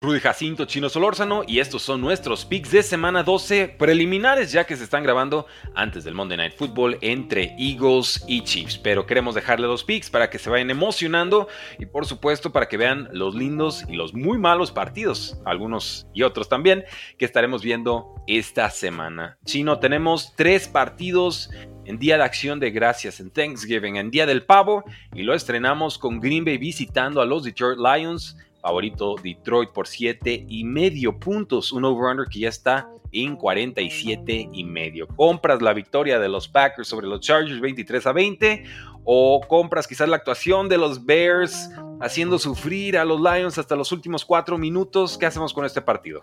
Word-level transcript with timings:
Rudy 0.00 0.20
Jacinto, 0.20 0.64
Chino 0.64 0.88
Solórzano 0.88 1.42
y 1.44 1.58
estos 1.58 1.82
son 1.82 2.00
nuestros 2.00 2.44
picks 2.44 2.70
de 2.70 2.84
semana 2.84 3.24
12 3.24 3.66
preliminares 3.66 4.52
ya 4.52 4.64
que 4.64 4.76
se 4.76 4.84
están 4.84 5.02
grabando 5.02 5.46
antes 5.74 6.04
del 6.04 6.14
Monday 6.14 6.36
Night 6.36 6.54
Football 6.56 6.98
entre 7.00 7.56
Eagles 7.58 8.24
y 8.28 8.42
Chiefs. 8.42 8.78
Pero 8.78 9.06
queremos 9.06 9.34
dejarle 9.34 9.66
los 9.66 9.82
picks 9.82 10.08
para 10.08 10.30
que 10.30 10.38
se 10.38 10.50
vayan 10.50 10.70
emocionando 10.70 11.48
y 11.80 11.86
por 11.86 12.06
supuesto 12.06 12.52
para 12.52 12.68
que 12.68 12.76
vean 12.76 13.08
los 13.10 13.34
lindos 13.34 13.84
y 13.88 13.96
los 13.96 14.14
muy 14.14 14.38
malos 14.38 14.70
partidos, 14.70 15.40
algunos 15.44 16.06
y 16.14 16.22
otros 16.22 16.48
también, 16.48 16.84
que 17.18 17.24
estaremos 17.24 17.64
viendo 17.64 18.14
esta 18.28 18.70
semana. 18.70 19.36
Chino, 19.46 19.80
tenemos 19.80 20.32
tres 20.36 20.68
partidos 20.68 21.50
en 21.86 21.98
Día 21.98 22.18
de 22.18 22.22
Acción 22.22 22.60
de 22.60 22.70
Gracias, 22.70 23.18
en 23.18 23.32
Thanksgiving, 23.32 23.96
en 23.96 24.12
Día 24.12 24.26
del 24.26 24.44
Pavo 24.44 24.84
y 25.12 25.24
lo 25.24 25.34
estrenamos 25.34 25.98
con 25.98 26.20
Green 26.20 26.44
Bay 26.44 26.56
visitando 26.56 27.20
a 27.20 27.26
los 27.26 27.42
Detroit 27.42 27.80
Lions 27.80 28.36
Favorito 28.60 29.16
Detroit 29.22 29.70
por 29.70 29.86
7 29.86 30.46
y 30.48 30.64
medio 30.64 31.18
puntos. 31.18 31.72
Un 31.72 31.84
over-under 31.84 32.26
que 32.26 32.40
ya 32.40 32.48
está 32.48 32.88
en 33.12 33.36
47 33.36 34.50
y 34.52 34.64
medio. 34.64 35.06
¿Compras 35.08 35.62
la 35.62 35.72
victoria 35.72 36.18
de 36.18 36.28
los 36.28 36.48
Packers 36.48 36.88
sobre 36.88 37.06
los 37.06 37.20
Chargers 37.20 37.60
23 37.60 38.06
a 38.06 38.12
20? 38.12 38.64
¿O 39.04 39.40
compras 39.46 39.86
quizás 39.86 40.08
la 40.08 40.16
actuación 40.16 40.68
de 40.68 40.78
los 40.78 41.04
Bears 41.04 41.70
haciendo 42.00 42.38
sufrir 42.38 42.98
a 42.98 43.04
los 43.04 43.20
Lions 43.20 43.58
hasta 43.58 43.74
los 43.74 43.90
últimos 43.92 44.24
cuatro 44.24 44.58
minutos? 44.58 45.16
¿Qué 45.16 45.26
hacemos 45.26 45.52
con 45.52 45.64
este 45.64 45.80
partido? 45.80 46.20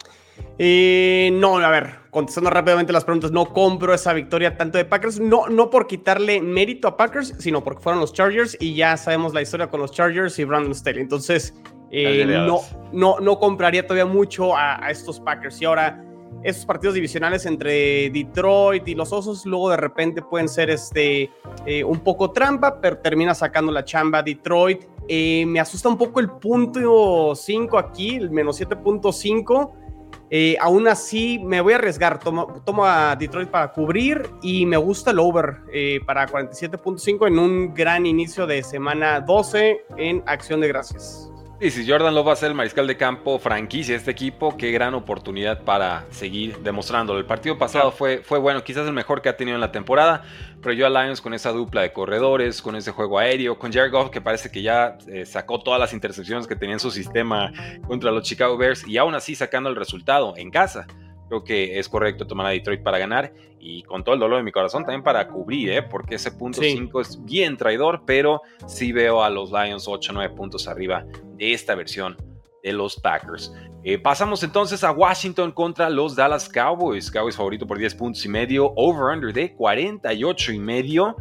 Eh, 0.60 1.32
no, 1.34 1.58
a 1.58 1.70
ver, 1.70 1.96
contestando 2.12 2.50
rápidamente 2.50 2.94
las 2.94 3.04
preguntas, 3.04 3.32
no 3.32 3.52
compro 3.54 3.94
esa 3.94 4.14
victoria 4.14 4.56
tanto 4.56 4.78
de 4.78 4.86
Packers, 4.86 5.20
no, 5.20 5.48
no 5.48 5.70
por 5.70 5.88
quitarle 5.88 6.42
mérito 6.42 6.88
a 6.88 6.96
Packers, 6.96 7.34
sino 7.40 7.64
porque 7.64 7.82
fueron 7.82 8.00
los 8.00 8.14
Chargers 8.14 8.56
y 8.60 8.76
ya 8.76 8.98
sabemos 8.98 9.34
la 9.34 9.42
historia 9.42 9.68
con 9.68 9.80
los 9.80 9.92
Chargers 9.92 10.38
y 10.40 10.44
Brandon 10.44 10.76
Staley. 10.76 11.02
Entonces, 11.02 11.54
eh, 11.92 12.26
no, 12.26 12.62
no, 12.92 13.20
no 13.20 13.40
compraría 13.40 13.86
todavía 13.86 14.06
mucho 14.06 14.56
a, 14.56 14.90
estos 14.90 15.20
Packers. 15.20 15.62
Y 15.62 15.66
ahora, 15.66 16.04
estos 16.44 16.66
partidos 16.66 16.96
divisionales 16.96 17.46
entre 17.46 18.10
Detroit 18.10 18.88
y 18.88 18.96
los 18.96 19.12
Osos, 19.12 19.46
luego 19.46 19.70
de 19.70 19.78
repente 19.78 20.22
pueden 20.22 20.48
ser 20.48 20.70
este, 20.70 21.30
eh, 21.66 21.84
un 21.84 22.00
poco 22.00 22.32
trampa, 22.32 22.80
pero 22.80 22.98
termina 22.98 23.34
sacando 23.34 23.72
la 23.72 23.84
chamba 23.84 24.22
Detroit. 24.22 24.84
Eh, 25.08 25.46
me 25.48 25.60
asusta 25.60 25.90
un 25.90 25.98
poco 25.98 26.20
el 26.20 26.30
punto 26.30 27.34
5 27.36 27.78
aquí, 27.78 28.16
el 28.16 28.30
menos 28.32 28.60
7.5. 28.60 29.72
aún 30.60 30.88
así, 30.88 31.40
me 31.40 31.62
voy 31.62 31.74
a 31.74 31.76
arriesgar. 31.78 32.20
Tomo, 32.20 32.62
tomo, 32.66 32.86
a 32.86 33.16
Detroit 33.16 33.50
para 33.50 33.72
cubrir 33.72 34.30
y 34.42 34.66
me 34.66 34.78
gusta 34.78 35.12
el 35.12 35.20
over 35.20 35.62
para 36.06 36.28
47.5 36.28 37.28
en 37.28 37.40
un 37.40 37.74
gran 37.74 38.06
inicio 38.06 38.46
de 38.46 38.64
semana 38.64 39.22
12 39.22 39.86
en 39.98 40.24
Acción 40.26 40.62
de 40.62 40.68
Gracias. 40.68 41.32
Y 41.58 41.70
si 41.70 41.90
Jordan 41.90 42.14
Love 42.14 42.28
va 42.28 42.34
a 42.34 42.36
ser 42.36 42.50
el 42.50 42.54
mariscal 42.54 42.86
de 42.86 42.98
campo 42.98 43.40
franquicia 43.40 43.94
de 43.94 44.00
este 44.00 44.12
equipo, 44.12 44.58
qué 44.58 44.72
gran 44.72 44.94
oportunidad 44.94 45.64
para 45.64 46.06
seguir 46.10 46.58
demostrándolo. 46.60 47.18
El 47.18 47.26
partido 47.26 47.58
pasado 47.58 47.94
fue, 47.94 48.18
fue 48.18 48.40
bueno, 48.40 48.62
quizás 48.62 48.86
el 48.86 48.92
mejor 48.92 49.22
que 49.22 49.30
ha 49.30 49.38
tenido 49.38 49.56
en 49.56 49.62
la 49.62 49.72
temporada, 49.72 50.24
pero 50.62 50.74
yo 50.74 50.86
a 50.86 50.90
Lions 50.90 51.22
con 51.22 51.34
esa 51.34 51.54
dupla 51.54 51.82
de 51.82 51.94
corredores, 51.94 52.62
con 52.62 52.76
ese 52.76 52.92
juego 52.92 53.20
aéreo, 53.20 53.58
con 53.58 53.72
Jared 53.72 53.90
Goff 53.90 54.10
que 54.10 54.20
parece 54.20 54.52
que 54.52 54.62
ya 54.64 54.98
eh, 55.08 55.26
sacó 55.26 55.62
todas 55.62 55.80
las 55.80 55.94
intercepciones 55.94 56.46
que 56.46 56.58
tenía 56.58 56.74
en 56.74 56.82
su 56.82 56.92
sistema 56.92 57.54
contra 57.88 58.12
los 58.12 58.24
Chicago 58.24 58.58
Bears 58.58 58.86
y 58.86 58.98
aún 58.98 59.16
así 59.16 59.34
sacando 59.34 59.70
el 59.70 59.78
resultado 59.78 60.34
en 60.36 60.52
casa. 60.52 60.88
Creo 61.30 61.46
que 61.46 61.80
es 61.80 61.88
correcto 61.88 62.28
tomar 62.28 62.48
a 62.48 62.50
Detroit 62.50 62.84
para 62.84 62.98
ganar 62.98 63.32
y 63.60 63.82
con 63.84 64.04
todo 64.04 64.14
el 64.14 64.20
dolor 64.20 64.40
de 64.40 64.44
mi 64.44 64.52
corazón 64.52 64.84
también 64.84 65.04
para 65.04 65.26
cubrir, 65.30 65.72
¿eh? 65.72 65.82
porque 65.82 66.16
ese 66.16 66.34
punto 66.34 66.62
5 66.62 67.02
es 67.02 67.24
bien 67.24 67.56
traidor, 67.56 68.04
pero 68.06 68.42
sí 68.68 68.92
veo 68.92 69.24
a 69.24 69.30
los 69.30 69.52
Lions 69.52 69.88
8 69.88 70.12
9 70.14 70.36
puntos 70.36 70.68
arriba 70.68 71.06
de 71.38 71.54
esta 71.54 71.76
versión 71.76 72.18
de 72.64 72.74
los 72.74 72.96
Packers. 72.96 73.54
Eh, 73.84 74.00
pasamos 74.00 74.42
entonces 74.42 74.84
a 74.84 74.92
Washington 74.92 75.52
contra 75.52 75.90
los 75.90 76.16
Dallas 76.16 76.50
Cowboys. 76.50 77.12
Cowboys 77.12 77.36
favorito 77.36 77.68
por 77.68 77.78
10 77.78 77.94
puntos 77.96 78.26
y 78.26 78.30
medio, 78.30 78.74
over-under 78.76 79.32
de 79.32 79.54
48 79.54 80.54
y 80.54 80.60
medio. 80.60 81.16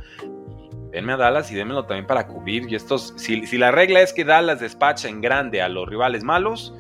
Denme 0.91 1.13
a 1.13 1.17
Dallas 1.19 1.53
y 1.53 1.55
démelo 1.55 1.85
también 1.85 2.07
para 2.07 2.27
cubrir. 2.27 2.71
Y 2.71 2.75
estos, 2.75 3.13
si, 3.17 3.47
si 3.47 3.59
la 3.59 3.71
regla 3.71 4.01
es 4.01 4.15
que 4.15 4.25
Dallas 4.25 4.61
despacha 4.61 5.09
en 5.09 5.21
grande 5.21 5.61
a 5.61 5.69
los 5.69 5.87
rivales 5.87 6.25
malos, 6.25 6.75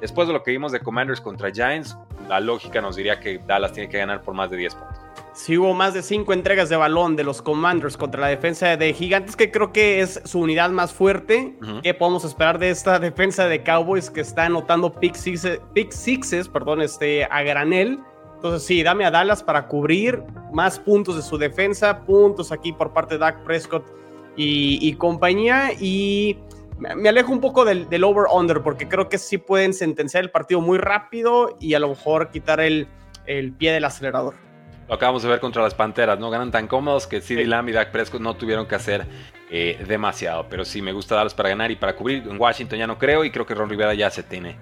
después 0.00 0.26
de 0.26 0.34
lo 0.34 0.42
que 0.42 0.50
vimos 0.50 0.72
de 0.72 0.80
Commanders 0.80 1.20
contra 1.20 1.52
Giants, 1.52 1.96
la 2.28 2.40
lógica 2.40 2.80
nos 2.80 2.96
diría 2.96 3.20
que 3.20 3.38
Dallas 3.46 3.72
tiene 3.72 3.88
que 3.88 3.98
ganar 3.98 4.22
por 4.22 4.34
más 4.34 4.50
de 4.50 4.56
10 4.56 4.74
puntos. 4.74 4.89
Si 5.32 5.56
hubo 5.56 5.72
más 5.72 5.94
de 5.94 6.02
5 6.02 6.32
entregas 6.32 6.68
de 6.68 6.76
balón 6.76 7.16
de 7.16 7.24
los 7.24 7.40
Commanders 7.40 7.96
contra 7.96 8.20
la 8.20 8.26
defensa 8.26 8.76
de 8.76 8.92
Gigantes, 8.92 9.36
que 9.36 9.50
creo 9.50 9.72
que 9.72 10.00
es 10.00 10.20
su 10.24 10.40
unidad 10.40 10.70
más 10.70 10.92
fuerte. 10.92 11.56
¿Qué 11.82 11.94
podemos 11.94 12.24
esperar 12.24 12.58
de 12.58 12.70
esta 12.70 12.98
defensa 13.00 13.46
de 13.46 13.62
Cowboys 13.62 14.10
que 14.10 14.20
está 14.20 14.44
anotando 14.44 14.92
pick, 14.92 15.14
sixes, 15.14 16.48
perdón, 16.48 16.82
este, 16.82 17.24
a 17.24 17.42
granel? 17.42 18.00
Entonces, 18.34 18.66
sí, 18.66 18.82
dame 18.82 19.04
a 19.04 19.10
Dallas 19.10 19.42
para 19.42 19.66
cubrir 19.66 20.22
más 20.52 20.78
puntos 20.78 21.16
de 21.16 21.22
su 21.22 21.38
defensa, 21.38 22.00
puntos 22.00 22.52
aquí 22.52 22.72
por 22.72 22.92
parte 22.92 23.14
de 23.14 23.20
Dak 23.20 23.44
Prescott 23.44 23.84
y, 24.36 24.92
compañía. 24.94 25.70
Y 25.78 26.38
me 26.78 27.08
alejo 27.08 27.32
un 27.32 27.40
poco 27.40 27.64
del, 27.64 27.88
del 27.88 28.04
over-under, 28.04 28.62
porque 28.62 28.88
creo 28.88 29.08
que 29.08 29.18
sí 29.18 29.38
pueden 29.38 29.72
sentenciar 29.74 30.24
el 30.24 30.30
partido 30.30 30.60
muy 30.60 30.78
rápido 30.78 31.56
y 31.60 31.74
a 31.74 31.78
lo 31.78 31.88
mejor 31.88 32.30
quitar 32.30 32.60
el, 32.60 32.88
el 33.26 33.52
pie 33.52 33.72
del 33.72 33.84
acelerador. 33.84 34.49
Lo 34.90 34.96
acabamos 34.96 35.22
de 35.22 35.28
ver 35.28 35.38
contra 35.38 35.62
las 35.62 35.72
Panteras, 35.72 36.18
¿no? 36.18 36.30
Ganan 36.30 36.50
tan 36.50 36.66
cómodos 36.66 37.06
que 37.06 37.20
CD 37.20 37.46
Lamb 37.46 37.68
y 37.68 37.72
Dak 37.72 37.92
Prescott 37.92 38.20
no 38.20 38.34
tuvieron 38.34 38.66
que 38.66 38.74
hacer 38.74 39.06
eh, 39.48 39.80
demasiado. 39.86 40.48
Pero 40.50 40.64
sí, 40.64 40.82
me 40.82 40.92
gusta 40.92 41.14
darlos 41.14 41.32
para 41.32 41.48
ganar 41.48 41.70
y 41.70 41.76
para 41.76 41.94
cubrir. 41.94 42.26
En 42.26 42.40
Washington 42.40 42.76
ya 42.76 42.88
no 42.88 42.98
creo 42.98 43.24
y 43.24 43.30
creo 43.30 43.46
que 43.46 43.54
Ron 43.54 43.70
Rivera 43.70 43.94
ya 43.94 44.10
se 44.10 44.24
tiene. 44.24 44.56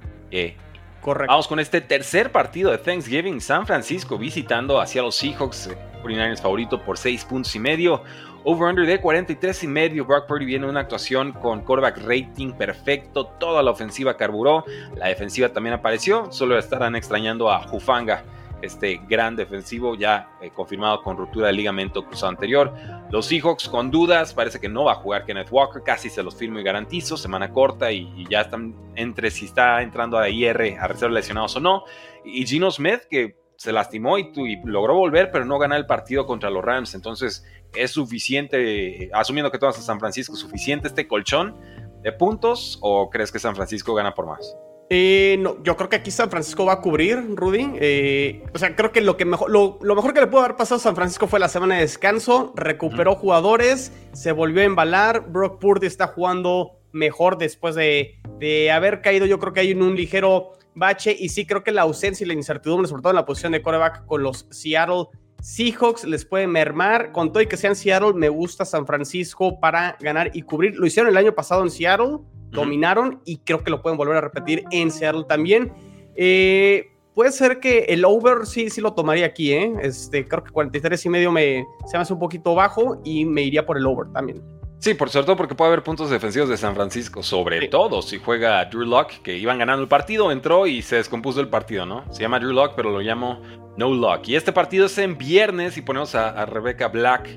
Correcto. 1.01 1.33
Vamos 1.33 1.49
con 1.49 1.61
este 1.61 1.81
tercer 1.81 2.31
partido 2.31 2.71
de 2.71 2.77
Thanksgiving. 2.77 3.41
San 3.41 3.67
Francisco 3.67 4.19
visitando 4.19 4.79
hacia 4.83 5.01
los 5.01 5.17
Seahawks. 5.17 5.71
49 6.03 6.35
eh, 6.35 6.37
favorito 6.37 6.83
por 6.83 6.99
6 6.99 7.25
puntos 7.25 7.57
y 7.57 7.59
medio. 7.59 8.03
Over-under 8.45 8.85
de 8.85 9.01
43 9.01 9.65
y 9.65 9.67
medio. 9.67 10.05
Brock 10.05 10.27
Purdy 10.27 10.45
viene 10.45 10.67
una 10.67 10.81
actuación 10.81 11.33
con 11.33 11.63
quarterback 11.63 12.03
rating 12.05 12.53
perfecto. 12.53 13.25
Toda 13.41 13.63
la 13.63 13.71
ofensiva 13.71 14.19
carburó. 14.19 14.67
La 14.95 15.07
defensiva 15.07 15.49
también 15.49 15.73
apareció. 15.73 16.31
Solo 16.31 16.59
estarán 16.59 16.97
extrañando 16.97 17.51
a 17.51 17.67
Jufanga 17.67 18.25
este 18.63 19.01
gran 19.09 19.37
defensivo 19.37 19.95
ya 19.95 20.31
eh, 20.41 20.51
confirmado 20.51 21.03
con 21.03 21.17
ruptura 21.17 21.49
del 21.49 21.57
ligamento 21.57 22.05
cruzado 22.05 22.31
anterior. 22.31 22.73
Los 23.11 23.27
Seahawks 23.27 23.69
con 23.69 23.91
dudas, 23.91 24.35
parece 24.35 24.61
que 24.61 24.69
no 24.69 24.85
va 24.85 24.93
a 24.93 24.97
jugar 24.97 25.25
Kenneth 25.25 25.49
Walker, 25.51 25.83
casi 25.83 26.11
se 26.11 26.23
los 26.23 26.37
firmo 26.37 26.59
y 26.59 26.63
garantizo, 26.63 27.17
semana 27.17 27.53
corta 27.53 27.93
y, 27.93 28.27
ya 28.29 28.43
están 28.43 28.75
entre 28.97 29.31
si 29.31 29.47
está 29.47 29.83
entrando 29.83 30.19
a 30.19 30.29
IR 30.29 30.77
a 30.79 30.89
reserva 30.89 31.15
lesionados 31.15 31.57
o 31.57 31.61
no. 31.61 31.85
Y 32.25 32.47
Gino 32.47 32.71
Smith 32.71 33.03
que 33.11 33.39
se 33.57 33.73
lastimó 33.73 34.19
y, 34.19 34.33
y, 34.35 34.57
logró 34.65 34.95
volver, 34.95 35.31
pero 35.31 35.45
no 35.45 35.59
ganar 35.59 35.79
el 35.79 35.87
partido 35.87 36.27
contra 36.27 36.51
los 36.51 36.65
Rams. 36.65 36.95
Entonces 36.95 37.47
es 37.75 37.91
suficiente, 37.91 39.11
asumiendo 39.13 39.51
que 39.51 39.59
tomas 39.59 39.79
a 39.79 39.83
San 39.83 39.99
Francisco, 39.99 40.37
suficiente 40.37 40.89
este 40.89 41.07
colchón 41.07 41.57
de 42.03 42.13
puntos 42.13 42.79
o 42.81 43.11
crees 43.11 43.33
que 43.33 43.39
San 43.39 43.55
Francisco 43.55 43.95
gana 43.95 44.15
por 44.15 44.27
más? 44.27 44.57
Eh, 44.91 45.37
no, 45.41 45.63
yo 45.63 45.77
creo 45.77 45.91
que 45.91 45.97
aquí 45.97 46.11
San 46.11 46.31
Francisco 46.31 46.65
va 46.65 46.75
a 46.75 46.81
cubrir, 46.81 47.35
Rudy. 47.35 47.73
Eh, 47.75 48.45
o 48.55 48.59
sea, 48.59 48.75
creo 48.75 48.91
que 48.91 49.01
lo, 49.01 49.17
que 49.17 49.25
mejor, 49.25 49.51
lo, 49.51 49.79
mejor 49.95 50.15
que 50.15 50.21
le 50.21 50.27
pudo 50.27 50.41
haber 50.41 50.57
pasado 50.57 50.77
a 50.77 50.83
San 50.83 50.95
Francisco 50.95 51.27
fue 51.27 51.39
la 51.39 51.49
semana 51.49 51.75
de 51.75 51.83
descanso. 51.83 52.53
Recuperó 52.57 53.15
jugadores, 53.15 53.93
se 54.13 54.33
volvió 54.33 54.63
a 54.63 54.65
embalar. 54.65 55.31
Brock 55.31 55.61
Purdy 55.61 55.87
está 55.87 56.07
jugando 56.07 56.81
mejor 56.93 57.37
después 57.37 57.75
de, 57.75 58.21
de 58.39 58.71
haber 58.71 59.03
caído. 59.03 59.27
Yo 59.27 59.39
creo 59.39 59.53
que 59.53 59.61
hay 59.61 59.73
un 59.73 59.95
ligero 59.95 60.53
bache. 60.75 61.15
Y 61.19 61.29
sí, 61.29 61.47
creo 61.47 61.63
que 61.63 61.73
la 61.73 61.83
ausencia 61.83 62.25
y 62.25 62.29
la 62.29 62.35
incertidumbre, 62.35 62.89
sobre 62.89 63.03
todo 63.03 63.11
en 63.11 63.17
la 63.17 63.27
posición 63.27 63.53
de 63.53 63.61
coreback 63.61 64.07
con 64.07 64.23
los 64.23 64.47
Seattle 64.51 65.09
Seahawks, 65.41 66.05
les 66.05 66.25
puede 66.25 66.47
mermar. 66.47 67.13
Con 67.13 67.33
todo 67.33 67.43
y 67.43 67.47
que 67.47 67.57
sean 67.57 67.77
Seattle, 67.77 68.13
me 68.15 68.29
gusta 68.29 68.65
San 68.65 68.87
Francisco 68.87 69.61
para 69.61 69.97
ganar 70.01 70.31
y 70.35 70.43
cubrir. 70.43 70.77
Lo 70.77 70.87
hicieron 70.87 71.11
el 71.11 71.17
año 71.17 71.35
pasado 71.35 71.63
en 71.63 71.71
Seattle 71.71 72.19
dominaron 72.51 73.21
y 73.25 73.39
creo 73.39 73.63
que 73.63 73.71
lo 73.71 73.83
pueden 73.83 73.99
volver 73.99 74.17
a 74.17 74.21
repetir 74.21 74.65
en 74.71 74.91
Seattle 74.91 75.25
también. 75.29 75.73
Eh, 76.17 76.91
puede 77.15 77.33
ser 77.33 77.61
que 77.61 77.81
el 77.89 78.05
over 78.05 78.47
sí, 78.47 78.71
sí 78.71 78.81
lo 78.81 78.95
tomaría 78.95 79.27
aquí, 79.27 79.53
¿eh? 79.53 79.73
Este, 79.83 80.27
creo 80.27 80.45
que 80.45 80.51
43 80.51 81.07
y 81.07 81.09
medio 81.09 81.33
me, 81.33 81.65
se 81.87 81.97
me 81.97 82.03
hace 82.03 82.13
un 82.13 82.19
poquito 82.19 82.55
bajo 82.55 83.01
y 83.05 83.25
me 83.25 83.43
iría 83.43 83.67
por 83.67 83.77
el 83.77 83.87
over 83.87 84.11
también. 84.13 84.43
Sí, 84.81 84.95
por 84.95 85.11
cierto, 85.11 85.37
porque 85.37 85.57
puede 85.57 85.73
haber 85.73 85.83
puntos 85.83 86.09
defensivos 86.09 86.49
de 86.49 86.57
San 86.57 86.77
Francisco, 86.77 87.25
sobre 87.25 87.67
todo 87.67 88.01
si 88.01 88.19
juega 88.19 88.65
Drew 88.67 88.85
Lock, 88.85 89.11
que 89.25 89.37
iban 89.37 89.59
ganando 89.59 89.83
el 89.83 89.89
partido, 89.89 90.31
entró 90.31 90.69
y 90.69 90.83
se 90.83 90.97
descompuso 90.97 91.41
el 91.41 91.49
partido, 91.49 91.85
¿no? 91.85 92.05
Se 92.13 92.23
llama 92.23 92.39
Drew 92.39 92.53
Lock, 92.53 92.75
pero 92.77 92.91
lo 92.91 93.01
llamo 93.01 93.41
No 93.77 93.93
Lock. 93.93 94.29
Y 94.29 94.37
este 94.37 94.53
partido 94.53 94.87
es 94.87 94.97
en 94.99 95.19
viernes 95.19 95.77
y 95.77 95.83
ponemos 95.83 96.15
a, 96.15 96.47
Rebecca 96.47 96.87
Black 96.87 97.29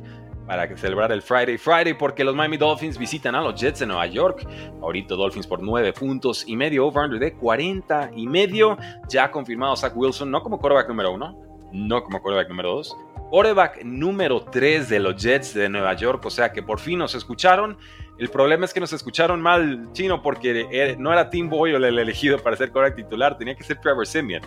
para 0.46 0.78
celebrar 0.78 1.12
el 1.12 1.24
Friday 1.24 1.58
Friday 1.58 1.96
porque 1.96 2.24
los 2.24 2.36
Miami 2.36 2.58
Dolphins 2.58 3.00
visitan 3.00 3.34
a 3.34 3.42
los 3.42 3.60
Jets 3.60 3.80
de 3.80 3.88
Nueva 3.88 4.06
York. 4.06 4.48
Ahorita 4.80 5.16
Dolphins 5.16 5.48
por 5.48 5.64
9 5.64 5.94
puntos 5.94 6.44
y 6.48 6.56
medio, 6.56 6.86
over-under 6.86 7.20
de 7.20 7.34
40 7.34 8.12
y 8.16 8.28
medio. 8.28 8.78
Ya 9.10 9.32
confirmado 9.32 9.76
Zach 9.76 9.94
Wilson, 9.96 10.30
no 10.30 10.44
como 10.44 10.60
quarterback 10.60 10.90
número 10.90 11.12
1, 11.14 11.40
no 11.72 12.04
como 12.04 12.22
quarterback 12.22 12.50
número 12.50 12.76
2, 12.76 12.98
Quarterback 13.32 13.86
número 13.86 14.42
3 14.42 14.90
de 14.90 15.00
los 15.00 15.16
Jets 15.16 15.54
de 15.54 15.70
Nueva 15.70 15.94
York, 15.94 16.26
o 16.26 16.30
sea 16.30 16.52
que 16.52 16.62
por 16.62 16.82
fin 16.82 17.00
nos 17.00 17.16
escucharon. 17.16 17.78
El 18.18 18.28
problema 18.28 18.66
es 18.66 18.74
que 18.74 18.82
nos 18.82 18.92
escucharon 18.92 19.40
mal, 19.40 19.88
chino, 19.94 20.22
porque 20.22 20.98
no 21.00 21.14
era 21.14 21.30
Tim 21.30 21.50
Boyle 21.50 21.76
el 21.76 21.98
elegido 21.98 22.38
para 22.40 22.58
ser 22.58 22.72
quarterback 22.72 22.98
titular, 22.98 23.38
tenía 23.38 23.56
que 23.56 23.64
ser 23.64 23.80
Trevor 23.80 24.06
Simeon. 24.06 24.42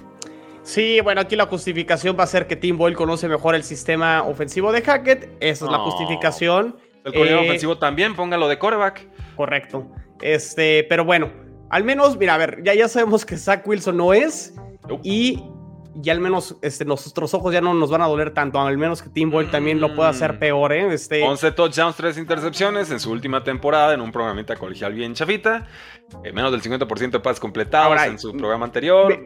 Sí, 0.63 1.01
bueno, 1.01 1.23
aquí 1.23 1.35
la 1.35 1.47
justificación 1.47 2.15
va 2.19 2.25
a 2.25 2.27
ser 2.27 2.47
que 2.47 2.57
Tim 2.57 2.77
Boyle 2.77 2.95
conoce 2.95 3.27
mejor 3.27 3.55
el 3.55 3.65
sistema 3.65 4.23
ofensivo 4.23 4.71
de 4.71 4.83
Hackett. 4.83 5.31
Esa 5.41 5.65
es 5.65 5.71
la 5.71 5.79
justificación. 5.79 6.77
El 7.05 7.15
coordinador 7.15 7.45
eh, 7.45 7.49
ofensivo 7.49 7.79
también, 7.79 8.15
póngalo 8.15 8.49
de 8.49 8.59
quarterback. 8.59 9.09
Correcto. 9.35 9.91
Este, 10.21 10.85
pero 10.91 11.07
bueno, 11.07 11.31
al 11.71 11.85
menos, 11.85 12.19
mira, 12.19 12.35
a 12.35 12.39
ver, 12.39 12.63
ya, 12.63 12.75
ya 12.75 12.87
sabemos 12.89 13.25
que 13.25 13.39
Zach 13.39 13.67
Wilson 13.67 13.97
no 13.97 14.13
es. 14.13 14.55
Y 15.03 15.43
ya 15.97 16.13
al 16.13 16.21
menos 16.21 16.57
este, 16.63 16.85
nuestros 16.85 17.35
ojos 17.35 17.53
ya 17.53 17.61
no 17.61 17.75
nos 17.75 17.91
van 17.91 18.03
a 18.03 18.07
doler 18.07 18.33
tanto, 18.33 18.61
al 18.61 18.77
menos 18.79 19.03
que 19.03 19.09
Tim 19.09 19.31
Boyle 19.31 19.51
también 19.51 19.81
lo 19.81 19.95
pueda 19.95 20.09
hacer 20.09 20.35
mm. 20.35 20.39
peor, 20.39 20.73
¿eh? 20.73 20.93
Este... 20.93 21.23
11 21.23 21.53
touchdowns, 21.53 21.97
3 21.97 22.19
intercepciones 22.19 22.91
en 22.91 23.01
su 23.01 23.11
última 23.11 23.45
temporada 23.45 23.95
en 23.95 24.01
un 24.01 24.11
programita 24.11 24.57
colegial 24.57 24.93
bien 24.93 25.15
chafita, 25.15 25.67
eh, 26.25 26.33
menos 26.33 26.53
del 26.53 26.63
50% 26.63 27.11
de 27.11 27.21
pases 27.21 27.41
completados 27.41 28.01
en 28.03 28.19
su 28.19 28.33
programa 28.33 28.67
anterior. 28.67 29.17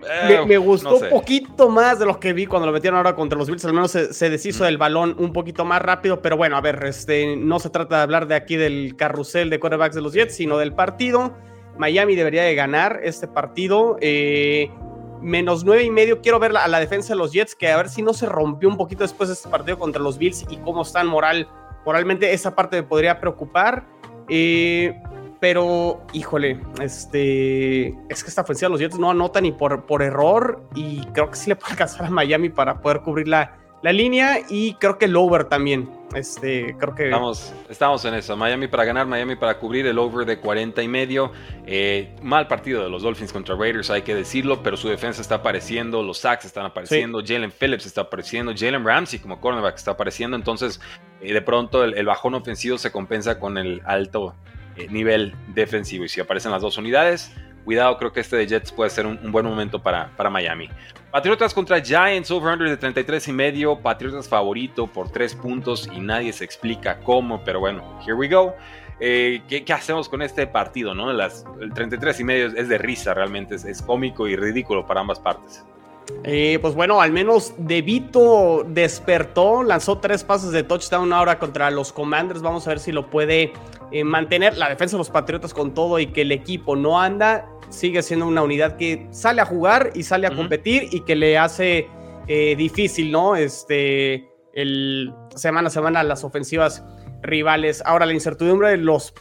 Me, 0.46 0.54
eh, 0.54 0.58
gustó 0.58 0.96
un 0.96 1.08
poquito 1.08 1.68
más 1.68 1.98
de 1.98 2.06
lo 2.06 2.20
que 2.20 2.32
vi 2.32 2.46
cuando 2.46 2.66
lo 2.66 2.72
metieron 2.72 2.98
ahora 2.98 3.14
contra 3.14 3.38
los 3.38 3.48
Bills, 3.48 3.64
al 3.64 3.72
menos 3.72 3.90
se, 3.92 4.30
deshizo 4.30 4.64
del 4.64 4.78
balón 4.78 5.16
un 5.18 5.32
poquito 5.32 5.64
más 5.64 5.80
rápido, 5.80 6.20
pero 6.20 6.36
bueno, 6.36 6.56
a 6.56 6.60
ver, 6.60 6.84
este, 6.84 7.36
no 7.36 7.58
se 7.58 7.70
trata 7.70 7.96
de 7.96 8.02
hablar 8.02 8.26
de 8.26 8.34
aquí 8.34 8.56
del 8.56 8.94
carrusel 8.96 9.50
de 9.50 9.58
quarterbacks 9.58 9.94
de 9.94 10.02
los 10.02 10.12
Jets, 10.12 10.34
sino 10.36 10.58
del 10.58 10.74
partido. 10.74 11.34
Miami 11.78 12.16
debería 12.16 12.42
de 12.42 12.54
ganar 12.54 13.00
este 13.04 13.28
partido. 13.28 13.96
Eh, 14.00 14.70
menos 15.20 15.64
nueve 15.64 15.84
y 15.84 15.90
medio. 15.90 16.20
Quiero 16.20 16.38
ver 16.38 16.56
a 16.56 16.68
la 16.68 16.80
defensa 16.80 17.14
de 17.14 17.18
los 17.18 17.32
Jets, 17.32 17.54
que 17.54 17.70
a 17.70 17.76
ver 17.76 17.88
si 17.88 18.02
no 18.02 18.12
se 18.12 18.26
rompió 18.26 18.68
un 18.68 18.76
poquito 18.76 19.02
después 19.02 19.28
de 19.28 19.34
este 19.34 19.48
partido 19.48 19.78
contra 19.78 20.02
los 20.02 20.18
Bills 20.18 20.46
y 20.48 20.56
cómo 20.58 20.82
están 20.82 21.06
moral. 21.06 21.48
Moralmente, 21.84 22.32
esa 22.32 22.54
parte 22.54 22.76
me 22.76 22.82
podría 22.82 23.20
preocupar. 23.20 23.86
Eh, 24.28 25.00
pero, 25.40 26.02
híjole, 26.12 26.60
este. 26.80 27.88
Es 28.08 28.24
que 28.24 28.28
esta 28.28 28.42
ofensiva 28.42 28.68
de 28.68 28.72
los 28.72 28.80
Jets 28.80 28.98
no 28.98 29.10
anota 29.10 29.40
ni 29.40 29.52
por, 29.52 29.86
por 29.86 30.02
error. 30.02 30.62
Y 30.74 31.04
creo 31.12 31.30
que 31.30 31.36
sí 31.36 31.48
le 31.48 31.56
puede 31.56 31.72
alcanzar 31.72 32.06
a 32.06 32.10
Miami 32.10 32.48
para 32.48 32.80
poder 32.80 33.00
cubrir 33.00 33.28
la, 33.28 33.56
la 33.82 33.92
línea. 33.92 34.38
Y 34.48 34.74
creo 34.74 34.98
que 34.98 35.06
el 35.06 35.16
over 35.16 35.44
también. 35.44 35.88
Este, 36.14 36.74
creo 36.78 36.94
que. 36.94 37.04
Estamos, 37.04 37.52
estamos 37.68 38.04
en 38.04 38.14
eso. 38.14 38.36
Miami 38.36 38.66
para 38.66 38.84
ganar, 38.84 39.06
Miami 39.06 39.36
para 39.36 39.58
cubrir 39.58 39.86
el 39.86 39.98
over 39.98 40.26
de 40.26 40.38
40 40.38 40.82
y 40.82 40.88
medio. 40.88 41.32
Eh, 41.66 42.14
mal 42.22 42.48
partido 42.48 42.82
de 42.82 42.88
los 42.88 43.02
Dolphins 43.02 43.32
contra 43.32 43.54
Raiders, 43.56 43.90
hay 43.90 44.02
que 44.02 44.14
decirlo, 44.14 44.62
pero 44.62 44.76
su 44.76 44.88
defensa 44.88 45.20
está 45.20 45.36
apareciendo, 45.36 46.02
los 46.02 46.18
sacks 46.18 46.46
están 46.46 46.64
apareciendo, 46.64 47.22
Jalen 47.24 47.52
Phillips 47.52 47.84
está 47.84 48.02
apareciendo, 48.02 48.52
Jalen 48.56 48.84
Ramsey 48.84 49.18
como 49.18 49.40
cornerback 49.40 49.76
está 49.76 49.92
apareciendo. 49.92 50.36
Entonces, 50.36 50.80
eh, 51.20 51.32
de 51.32 51.42
pronto 51.42 51.84
el, 51.84 52.06
bajón 52.06 52.34
ofensivo 52.34 52.78
se 52.78 52.90
compensa 52.90 53.38
con 53.38 53.58
el 53.58 53.82
alto 53.84 54.34
eh, 54.76 54.88
nivel 54.88 55.34
defensivo. 55.48 56.04
Y 56.04 56.08
si 56.08 56.20
aparecen 56.20 56.52
las 56.52 56.62
dos 56.62 56.78
unidades, 56.78 57.32
cuidado, 57.68 57.98
creo 57.98 58.10
que 58.10 58.20
este 58.20 58.34
de 58.34 58.46
Jets 58.46 58.72
puede 58.72 58.88
ser 58.88 59.04
un, 59.04 59.30
buen 59.30 59.44
momento 59.44 59.78
para, 59.78 60.10
para 60.16 60.30
Miami. 60.30 60.70
Patriotas 61.10 61.52
contra 61.52 61.78
Giants, 61.84 62.30
over-under 62.30 62.66
de 62.66 62.78
33 62.78 63.28
y 63.28 63.32
medio. 63.32 63.78
Patriotas 63.78 64.26
favorito 64.26 64.86
por 64.86 65.10
3 65.10 65.34
puntos 65.34 65.86
y 65.92 66.00
nadie 66.00 66.32
se 66.32 66.46
explica 66.46 66.98
cómo, 67.00 67.44
pero 67.44 67.60
bueno, 67.60 68.00
here 68.00 68.14
we 68.14 68.26
go. 68.26 68.54
Eh, 69.00 69.42
¿qué, 69.50 69.70
hacemos 69.70 70.08
con 70.08 70.22
este 70.22 70.46
partido? 70.46 70.94
No? 70.94 71.10
El 71.10 71.74
33 71.74 72.20
y 72.20 72.24
medio 72.24 72.46
es, 72.46 72.70
de 72.70 72.78
risa, 72.78 73.12
realmente 73.12 73.56
es, 73.56 73.82
cómico 73.82 74.26
y 74.26 74.34
ridículo 74.34 74.86
para 74.86 75.02
ambas 75.02 75.20
partes. 75.20 75.62
Eh, 76.24 76.58
pues 76.60 76.74
bueno, 76.74 77.00
al 77.00 77.12
menos 77.12 77.54
Devito 77.58 78.64
despertó, 78.66 79.62
lanzó 79.62 79.98
tres 79.98 80.24
pases 80.24 80.50
de 80.50 80.62
touchdown 80.62 81.12
ahora 81.12 81.38
contra 81.38 81.70
los 81.70 81.92
Commanders. 81.92 82.42
Vamos 82.42 82.66
a 82.66 82.70
ver 82.70 82.80
si 82.80 82.92
lo 82.92 83.10
puede 83.10 83.52
eh, 83.92 84.04
mantener 84.04 84.56
la 84.56 84.68
defensa 84.68 84.96
de 84.96 84.98
los 84.98 85.10
Patriotas 85.10 85.54
con 85.54 85.74
todo 85.74 85.98
y 85.98 86.08
que 86.08 86.22
el 86.22 86.32
equipo 86.32 86.76
no 86.76 87.00
anda 87.00 87.46
sigue 87.70 88.02
siendo 88.02 88.26
una 88.26 88.42
unidad 88.42 88.76
que 88.76 89.06
sale 89.10 89.40
a 89.40 89.44
jugar 89.44 89.92
y 89.94 90.02
sale 90.02 90.26
a 90.26 90.34
competir 90.34 90.88
y 90.90 91.00
que 91.00 91.16
le 91.16 91.38
hace 91.38 91.88
eh, 92.26 92.56
difícil, 92.56 93.12
¿no? 93.12 93.36
Este, 93.36 94.28
el 94.54 95.12
semana 95.34 95.68
a 95.68 95.70
semana 95.70 96.02
las 96.02 96.24
ofensivas 96.24 96.84
rivales. 97.22 97.82
Ahora, 97.84 98.06
la 98.06 98.12
incertidumbre 98.12 98.70
de 98.70 98.76
los, 98.76 99.14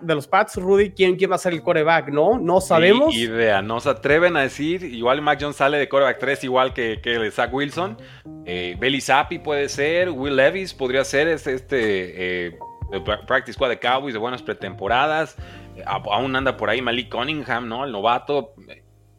de 0.00 0.14
los 0.14 0.26
Pats, 0.26 0.56
Rudy, 0.56 0.90
¿quién, 0.90 1.16
¿quién 1.16 1.30
va 1.30 1.36
a 1.36 1.38
ser 1.38 1.52
el 1.52 1.62
coreback? 1.62 2.08
¿No? 2.08 2.38
No 2.38 2.60
sabemos. 2.60 3.14
idea, 3.14 3.62
no 3.62 3.80
se 3.80 3.90
atreven 3.90 4.36
a 4.36 4.42
decir. 4.42 4.82
Igual 4.82 5.22
Mac 5.22 5.38
Jones 5.40 5.56
sale 5.56 5.78
de 5.78 5.88
coreback 5.88 6.18
3, 6.18 6.44
igual 6.44 6.72
que, 6.72 7.00
que 7.02 7.30
Zach 7.30 7.52
Wilson. 7.52 7.98
Eh, 8.44 8.76
Belly 8.78 9.00
Zappi 9.00 9.38
puede 9.38 9.68
ser. 9.68 10.10
Will 10.10 10.36
Levis 10.36 10.74
podría 10.74 11.04
ser 11.04 11.28
este, 11.28 11.54
este 11.54 12.46
eh, 12.46 12.58
practice 13.26 13.54
squad 13.54 13.70
de 13.70 13.78
Cowboys 13.78 14.14
de 14.14 14.20
buenas 14.20 14.42
pretemporadas 14.42 15.36
aún 15.86 16.36
anda 16.36 16.56
por 16.56 16.70
ahí 16.70 16.80
Malik 16.82 17.10
Cunningham, 17.10 17.68
¿no? 17.68 17.84
El 17.84 17.92
novato. 17.92 18.54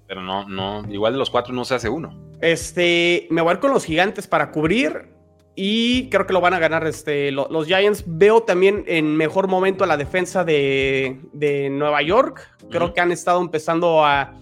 Pero 0.08 0.22
no, 0.22 0.48
no, 0.48 0.84
igual 0.92 1.14
de 1.14 1.20
los 1.20 1.30
cuatro 1.30 1.54
no 1.54 1.66
se 1.66 1.76
hace 1.76 1.90
uno. 1.90 2.16
Este, 2.42 3.28
me 3.32 3.42
voy 3.42 3.52
a 3.52 3.54
ir 3.56 3.60
con 3.60 3.72
los 3.72 3.86
gigantes 3.86 4.28
para 4.28 4.52
cubrir. 4.52 5.15
Y 5.56 6.10
creo 6.10 6.26
que 6.28 6.34
lo 6.34 6.42
van 6.42 6.54
a 6.54 6.60
ganar 6.60 6.86
este, 6.86 7.32
los 7.32 7.66
Giants. 7.66 8.04
Veo 8.06 8.44
también 8.44 8.84
en 8.88 9.16
mejor 9.16 9.48
momento 9.48 9.84
a 9.84 9.88
la 9.88 9.96
defensa 9.96 10.44
de, 10.44 11.18
Nueva 11.72 12.02
York. 12.02 12.42
Creo 12.70 12.94
que 12.94 13.02
han 13.02 13.12
estado 13.12 13.42
empezando 13.42 14.06
a, 14.06 14.34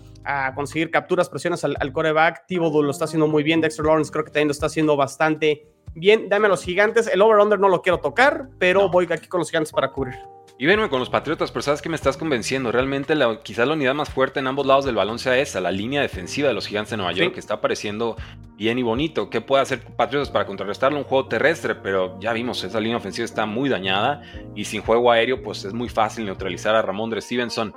conseguir 0.56 0.90
capturas, 0.90 1.30
presiones 1.30 1.64
al, 1.64 1.92
coreback. 1.92 2.48
Thibodeau 2.48 2.82
lo 2.82 2.92
está 2.92 3.06
haciendo 3.06 3.28
muy 3.28 3.44
bien. 3.44 3.62
Dexter 3.62 3.86
Lawrence 3.86 4.12
creo 4.12 4.24
que 4.24 4.32
también 4.32 4.48
lo 4.48 4.54
está 4.54 4.66
haciendo 4.66 4.96
bastante 4.96 5.68
bien. 5.94 6.30
Dame 6.30 6.48
a 6.48 6.50
los 6.50 6.64
gigantes. 6.64 7.08
El 7.08 7.22
over-under 7.22 7.60
no 7.60 7.70
lo 7.70 7.82
quiero 7.82 8.00
tocar, 8.00 8.50
pero 8.58 8.90
voy 8.90 9.08
aquí 9.12 9.28
con 9.28 9.40
los 9.40 9.50
gigantes 9.50 9.72
para 9.72 9.92
cubrir. 9.92 10.16
Y 10.60 10.68
venme 10.68 10.88
con 10.88 11.00
los 11.00 11.10
Patriotas, 11.10 11.52
pero 11.52 11.64
sabes 11.64 11.82
que 11.82 11.90
me 11.90 11.96
estás 11.96 12.16
convenciendo. 12.16 12.72
Realmente, 12.72 13.16
la, 13.16 13.42
quizás 13.42 13.68
la 13.68 13.74
unidad 13.74 13.96
más 13.96 14.10
fuerte 14.10 14.40
en 14.40 14.46
ambos 14.46 14.68
lados 14.68 14.86
del 14.86 14.96
balón 14.96 15.18
sea 15.18 15.38
esa, 15.38 15.60
la 15.60 15.72
línea 15.72 16.02
defensiva 16.02 16.48
de 16.48 16.54
los 16.54 16.68
Gigantes 16.68 16.92
de 16.92 16.98
Nueva 16.98 17.12
York, 17.12 17.34
que 17.34 17.40
está 17.40 17.60
pareciendo 17.60 18.16
bien 18.56 18.78
y 18.78 18.84
bonito. 18.84 19.32
¿Qué 19.32 19.42
puede 19.42 19.64
hacer 19.64 19.84
Patriotas 19.84 20.30
para 20.30 20.46
contrarrestarle 20.46 21.00
un 21.00 21.06
juego 21.06 21.28
terrestre? 21.28 21.74
Pero 21.74 22.20
ya 22.20 22.34
vimos, 22.34 22.64
esa 22.64 22.80
línea 22.80 22.98
ofensiva 22.98 23.26
está 23.26 23.48
muy 23.48 23.68
dañada 23.68 24.22
y 24.56 24.66
sin 24.66 24.82
juego 24.84 25.12
aéreo, 25.12 25.42
pues 25.42 25.66
es 25.66 25.74
muy 25.74 25.90
fácil 25.90 26.26
neutralizar 26.26 26.76
a 26.76 26.84
Ramondre 26.84 27.20
Stevenson. 27.22 27.74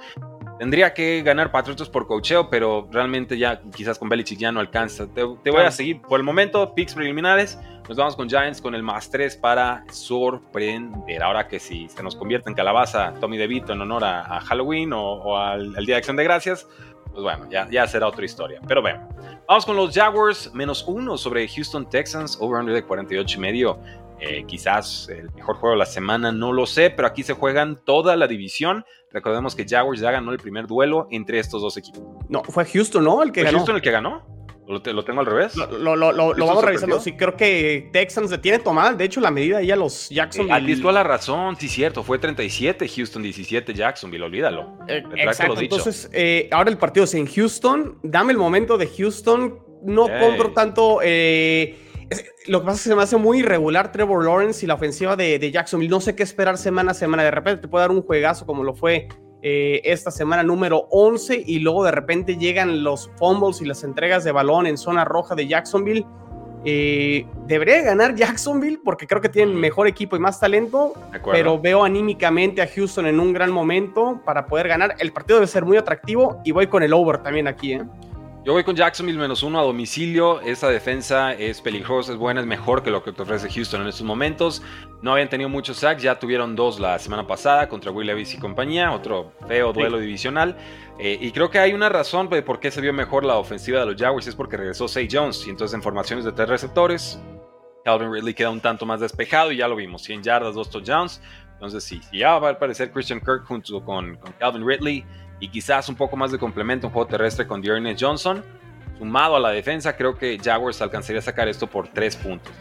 Tendría 0.58 0.94
que 0.94 1.22
ganar 1.22 1.52
Patriotas 1.52 1.88
por 1.90 2.06
cocheo, 2.06 2.48
pero 2.48 2.88
realmente 2.90 3.36
ya 3.36 3.60
quizás 3.74 3.98
con 3.98 4.08
Belichick 4.08 4.38
ya 4.38 4.52
no 4.52 4.60
alcanza. 4.60 5.06
Te, 5.06 5.22
voy 5.22 5.62
a 5.62 5.70
seguir 5.70 6.00
por 6.00 6.18
el 6.18 6.24
momento, 6.24 6.74
picks 6.74 6.94
preliminares. 6.94 7.58
Nos 7.88 7.98
vamos 7.98 8.16
con 8.16 8.28
Giants 8.28 8.60
con 8.62 8.74
el 8.74 8.82
más 8.82 9.10
3 9.10 9.36
para 9.36 9.84
sorprender. 9.92 11.22
Ahora 11.22 11.46
que 11.46 11.60
si 11.60 11.88
se 11.88 12.02
nos 12.02 12.16
convierte 12.16 12.48
en 12.48 12.56
calabaza 12.56 13.12
Tommy 13.20 13.36
DeVito 13.36 13.74
en 13.74 13.82
honor 13.82 14.04
a, 14.04 14.40
Halloween 14.40 14.92
o, 14.94 15.36
al, 15.36 15.72
Día 15.74 15.94
de 15.94 15.96
Acción 15.96 16.16
de 16.16 16.24
Gracias, 16.24 16.66
pues 17.10 17.22
bueno, 17.22 17.48
ya, 17.50 17.68
ya 17.70 17.86
será 17.86 18.08
otra 18.08 18.24
historia. 18.24 18.60
Pero 18.66 18.80
bueno, 18.80 19.06
vamos 19.46 19.66
con 19.66 19.76
los 19.76 19.94
Jaguars, 19.94 20.52
menos 20.54 20.84
uno 20.88 21.18
sobre 21.18 21.46
Houston 21.48 21.88
Texans, 21.88 22.38
over-under 22.40 22.74
de 22.74 22.82
48 22.82 23.36
y 23.36 23.40
medio. 23.40 23.78
Eh, 24.20 24.44
quizás 24.46 25.08
el 25.10 25.30
mejor 25.32 25.56
juego 25.56 25.74
de 25.74 25.78
la 25.78 25.86
semana, 25.86 26.32
no 26.32 26.52
lo 26.52 26.66
sé, 26.66 26.90
pero 26.90 27.06
aquí 27.06 27.22
se 27.22 27.34
juegan 27.34 27.80
toda 27.84 28.16
la 28.16 28.26
división. 28.26 28.84
Recordemos 29.12 29.54
que 29.54 29.66
Jaguars 29.68 30.00
ya 30.00 30.10
ganó 30.10 30.32
el 30.32 30.38
primer 30.38 30.66
duelo 30.66 31.06
entre 31.10 31.38
estos 31.38 31.62
dos 31.62 31.76
equipos. 31.76 32.02
No, 32.28 32.42
fue 32.44 32.64
Houston, 32.64 33.04
¿no? 33.04 33.22
El 33.22 33.32
que 33.32 33.42
¿Fue 33.42 33.52
Houston 33.52 33.76
el 33.76 33.82
que 33.82 33.90
ganó? 33.90 34.36
¿Lo, 34.66 34.82
tengo 34.82 35.20
al 35.20 35.26
revés? 35.26 35.54
Lo, 35.56 35.96
vamos 35.96 36.64
revisando. 36.64 37.00
Sí, 37.00 37.12
creo 37.12 37.36
que 37.36 37.88
Texans 37.92 38.30
se 38.30 38.38
tiene 38.38 38.58
tomada. 38.58 38.92
De 38.94 39.04
hecho, 39.04 39.20
la 39.20 39.30
medida 39.30 39.62
ya 39.62 39.76
los 39.76 40.08
Jackson. 40.08 40.48
Eh, 40.50 40.76
la 40.76 41.04
razón, 41.04 41.56
sí, 41.56 41.68
cierto. 41.68 42.02
Fue 42.02 42.18
37 42.18 42.88
Houston, 42.88 43.22
17 43.22 43.74
Jacksonville, 43.74 44.24
olvídalo. 44.24 44.78
Eh, 44.88 45.04
exacto. 45.16 45.60
Entonces, 45.60 46.10
eh, 46.12 46.48
ahora 46.50 46.70
el 46.70 46.78
partido 46.78 47.04
es 47.04 47.14
en 47.14 47.26
Houston. 47.26 47.98
Dame 48.02 48.32
el 48.32 48.38
momento 48.38 48.76
de 48.76 48.88
Houston. 48.88 49.60
No 49.84 50.08
compro 50.20 50.52
tanto. 50.52 50.98
Eh, 51.02 51.85
lo 52.46 52.60
que 52.60 52.66
pasa 52.66 52.76
es 52.76 52.82
que 52.84 52.88
se 52.90 52.96
me 52.96 53.02
hace 53.02 53.16
muy 53.16 53.40
irregular 53.40 53.92
Trevor 53.92 54.24
Lawrence 54.24 54.64
y 54.64 54.68
la 54.68 54.74
ofensiva 54.74 55.16
de, 55.16 55.38
de 55.38 55.50
Jacksonville. 55.50 55.90
No 55.90 56.00
sé 56.00 56.14
qué 56.14 56.22
esperar 56.22 56.58
semana 56.58 56.92
a 56.92 56.94
semana. 56.94 57.22
De 57.22 57.30
repente 57.30 57.62
te 57.62 57.68
puede 57.68 57.82
dar 57.82 57.90
un 57.90 58.02
juegazo 58.02 58.46
como 58.46 58.62
lo 58.62 58.74
fue 58.74 59.08
eh, 59.48 59.80
esta 59.84 60.10
semana 60.10 60.42
número 60.42 60.88
11 60.90 61.44
y 61.46 61.60
luego 61.60 61.84
de 61.84 61.92
repente 61.92 62.36
llegan 62.36 62.82
los 62.82 63.10
fumbles 63.16 63.60
y 63.60 63.64
las 63.64 63.84
entregas 63.84 64.24
de 64.24 64.32
balón 64.32 64.66
en 64.66 64.76
zona 64.76 65.04
roja 65.04 65.34
de 65.34 65.46
Jacksonville. 65.46 66.04
Eh, 66.64 67.24
debería 67.46 67.80
ganar 67.82 68.16
Jacksonville 68.16 68.80
porque 68.84 69.06
creo 69.06 69.20
que 69.20 69.28
tienen 69.28 69.54
mejor 69.54 69.86
equipo 69.86 70.16
y 70.16 70.18
más 70.18 70.40
talento, 70.40 70.94
pero 71.30 71.60
veo 71.60 71.84
anímicamente 71.84 72.60
a 72.60 72.66
Houston 72.66 73.06
en 73.06 73.20
un 73.20 73.32
gran 73.32 73.52
momento 73.52 74.20
para 74.24 74.46
poder 74.46 74.66
ganar. 74.66 74.96
El 74.98 75.12
partido 75.12 75.38
debe 75.38 75.46
ser 75.46 75.64
muy 75.64 75.76
atractivo 75.76 76.40
y 76.44 76.50
voy 76.50 76.66
con 76.66 76.82
el 76.82 76.92
over 76.92 77.18
también 77.18 77.46
aquí. 77.46 77.74
¿eh? 77.74 77.82
Yo 78.46 78.52
voy 78.52 78.62
con 78.62 78.76
Jacksonville 78.76 79.18
menos 79.18 79.42
uno 79.42 79.58
a 79.58 79.64
domicilio. 79.64 80.40
Esa 80.40 80.68
defensa 80.68 81.32
es 81.32 81.60
peligrosa, 81.60 82.12
es 82.12 82.18
buena, 82.18 82.38
es 82.38 82.46
mejor 82.46 82.84
que 82.84 82.92
lo 82.92 83.02
que 83.02 83.10
te 83.10 83.22
ofrece 83.22 83.50
Houston 83.50 83.82
en 83.82 83.88
estos 83.88 84.06
momentos. 84.06 84.62
No 85.02 85.10
habían 85.10 85.28
tenido 85.28 85.48
muchos 85.48 85.78
sacks, 85.78 86.00
ya 86.00 86.20
tuvieron 86.20 86.54
dos 86.54 86.78
la 86.78 86.96
semana 87.00 87.26
pasada 87.26 87.68
contra 87.68 87.90
Will 87.90 88.06
Levis 88.06 88.34
y 88.34 88.38
compañía, 88.38 88.92
otro 88.92 89.32
feo 89.48 89.72
duelo 89.72 89.98
divisional. 89.98 90.56
Eh, 91.00 91.18
y 91.20 91.32
creo 91.32 91.50
que 91.50 91.58
hay 91.58 91.72
una 91.72 91.88
razón 91.88 92.28
de 92.28 92.40
por 92.40 92.60
qué 92.60 92.70
se 92.70 92.80
vio 92.80 92.92
mejor 92.92 93.24
la 93.24 93.34
ofensiva 93.34 93.80
de 93.80 93.86
los 93.86 93.96
Jaguars, 93.96 94.28
es 94.28 94.36
porque 94.36 94.56
regresó 94.56 94.86
Say 94.86 95.08
Jones. 95.10 95.44
Y 95.44 95.50
entonces 95.50 95.74
en 95.74 95.82
formaciones 95.82 96.24
de 96.24 96.30
tres 96.30 96.48
receptores, 96.48 97.20
Calvin 97.84 98.12
Ridley 98.12 98.32
queda 98.32 98.50
un 98.50 98.60
tanto 98.60 98.86
más 98.86 99.00
despejado 99.00 99.50
y 99.50 99.56
ya 99.56 99.66
lo 99.66 99.74
vimos, 99.74 100.02
100 100.02 100.22
yardas, 100.22 100.54
dos 100.54 100.70
touchdowns. 100.70 101.20
Entonces 101.54 101.82
sí, 101.82 102.00
ya 102.12 102.38
va 102.38 102.50
a 102.50 102.52
aparecer 102.52 102.92
Christian 102.92 103.18
Kirk 103.18 103.44
junto 103.44 103.84
con, 103.84 104.14
con 104.18 104.30
Calvin 104.34 104.64
Ridley 104.64 105.04
y 105.40 105.48
quizás 105.48 105.88
un 105.88 105.96
poco 105.96 106.16
más 106.16 106.32
de 106.32 106.38
complemento, 106.38 106.86
un 106.86 106.92
juego 106.92 107.08
terrestre 107.08 107.46
con 107.46 107.60
Dearness 107.60 107.96
Johnson. 108.00 108.44
Sumado 108.98 109.36
a 109.36 109.40
la 109.40 109.50
defensa, 109.50 109.94
creo 109.94 110.16
que 110.16 110.38
Jaguars 110.42 110.80
alcanzaría 110.80 111.18
a 111.18 111.22
sacar 111.22 111.48
esto 111.48 111.66
por 111.66 111.88
tres 111.88 112.16
puntos. 112.16 112.52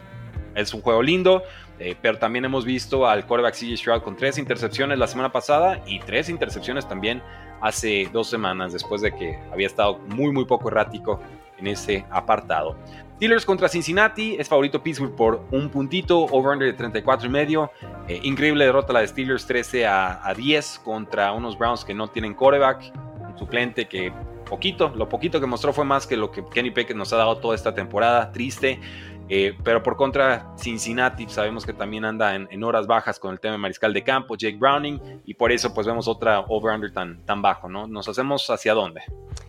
Es 0.54 0.74
un 0.74 0.82
juego 0.82 1.02
lindo, 1.02 1.44
eh, 1.80 1.96
pero 2.02 2.18
también 2.18 2.46
hemos 2.46 2.66
visto 2.66 3.08
al 3.08 3.26
quarterback 3.26 3.56
CJ 3.56 3.78
Stroud 3.78 4.02
con 4.02 4.16
tres 4.16 4.38
intercepciones 4.38 4.98
la 4.98 5.08
semana 5.08 5.32
pasada 5.32 5.82
y 5.86 6.00
tres 6.00 6.30
intercepciones 6.30 6.88
también 6.88 7.22
hace 7.62 8.10
dos 8.12 8.30
semanas, 8.30 8.74
después 8.74 9.02
de 9.02 9.14
que 9.14 9.40
había 9.52 9.68
estado 9.68 9.98
muy, 9.98 10.32
muy 10.32 10.46
poco 10.46 10.70
errático 10.70 11.20
en 11.58 11.68
ese 11.68 12.06
apartado. 12.10 12.78
Steelers 13.16 13.46
contra 13.46 13.70
Cincinnati, 13.70 14.36
es 14.38 14.50
favorito 14.50 14.84
Pittsburgh 14.84 15.16
por 15.16 15.42
un 15.52 15.70
puntito, 15.70 16.26
over-under 16.26 16.68
de 16.68 16.74
34 16.74 17.28
y 17.28 17.30
medio. 17.30 17.72
Eh, 18.10 18.20
increíble 18.24 18.66
derrota 18.66 18.92
la 18.92 19.00
de 19.00 19.08
Steelers 19.08 19.48
13 19.48 19.88
a, 19.88 20.34
10 20.36 20.82
contra 20.84 21.32
unos 21.32 21.58
Browns 21.58 21.86
que 21.86 21.94
no 21.94 22.10
tienen 22.10 22.34
quarterback, 22.34 22.92
un 23.30 23.38
suplente 23.38 23.88
que 23.88 24.12
poquito, 24.50 24.92
lo 24.96 25.08
poquito 25.08 25.40
que 25.40 25.48
mostró 25.48 25.72
fue 25.72 25.86
más 25.86 26.06
que 26.06 26.18
lo 26.18 26.30
que 26.30 26.44
Kenny 26.46 26.72
Pickett 26.72 26.98
nos 26.98 27.14
ha 27.14 27.16
dado 27.16 27.38
toda 27.38 27.56
esta 27.56 27.74
temporada, 27.74 28.34
triste. 28.34 28.82
Eh, 29.28 29.58
pero 29.64 29.82
por 29.82 29.96
contra, 29.96 30.54
Cincinnati 30.58 31.28
sabemos 31.28 31.66
que 31.66 31.74
también 31.74 32.06
anda 32.06 32.36
en, 32.36 32.64
horas 32.64 32.86
bajas 32.86 33.20
con 33.20 33.34
el 33.34 33.40
tema 33.40 33.54
de 33.54 33.58
mariscal 33.58 33.94
de 33.94 34.04
campo, 34.04 34.36
Jake 34.36 34.58
Browning, 34.58 35.00
y 35.26 35.34
por 35.34 35.52
eso 35.52 35.74
pues 35.74 35.88
vemos 35.88 36.08
otra 36.08 36.42
over-under 36.42 36.92
tan, 36.92 37.26
tan 37.26 37.42
bajo, 37.42 37.68
¿no? 37.68 37.88
Nos 37.88 38.08
hacemos 38.08 38.48
hacia 38.50 38.74
dónde. 38.74 39.02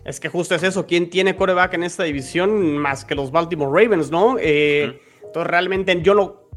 Es 0.03 0.19
que 0.19 0.29
justo 0.29 0.55
es 0.55 0.63
eso, 0.63 0.85
¿quién 0.85 1.09
tiene 1.09 1.35
coreback 1.35 1.75
en 1.75 1.83
esta 1.83 2.03
división 2.03 2.77
más 2.77 3.05
que 3.05 3.13
los 3.13 3.31
Baltimore 3.31 3.83
Ravens, 3.83 4.09
¿no? 4.09 4.37
Eh, 4.39 4.99
entonces 5.23 5.49
realmente 5.49 6.01
yo 6.01 6.13
lo... 6.13 6.47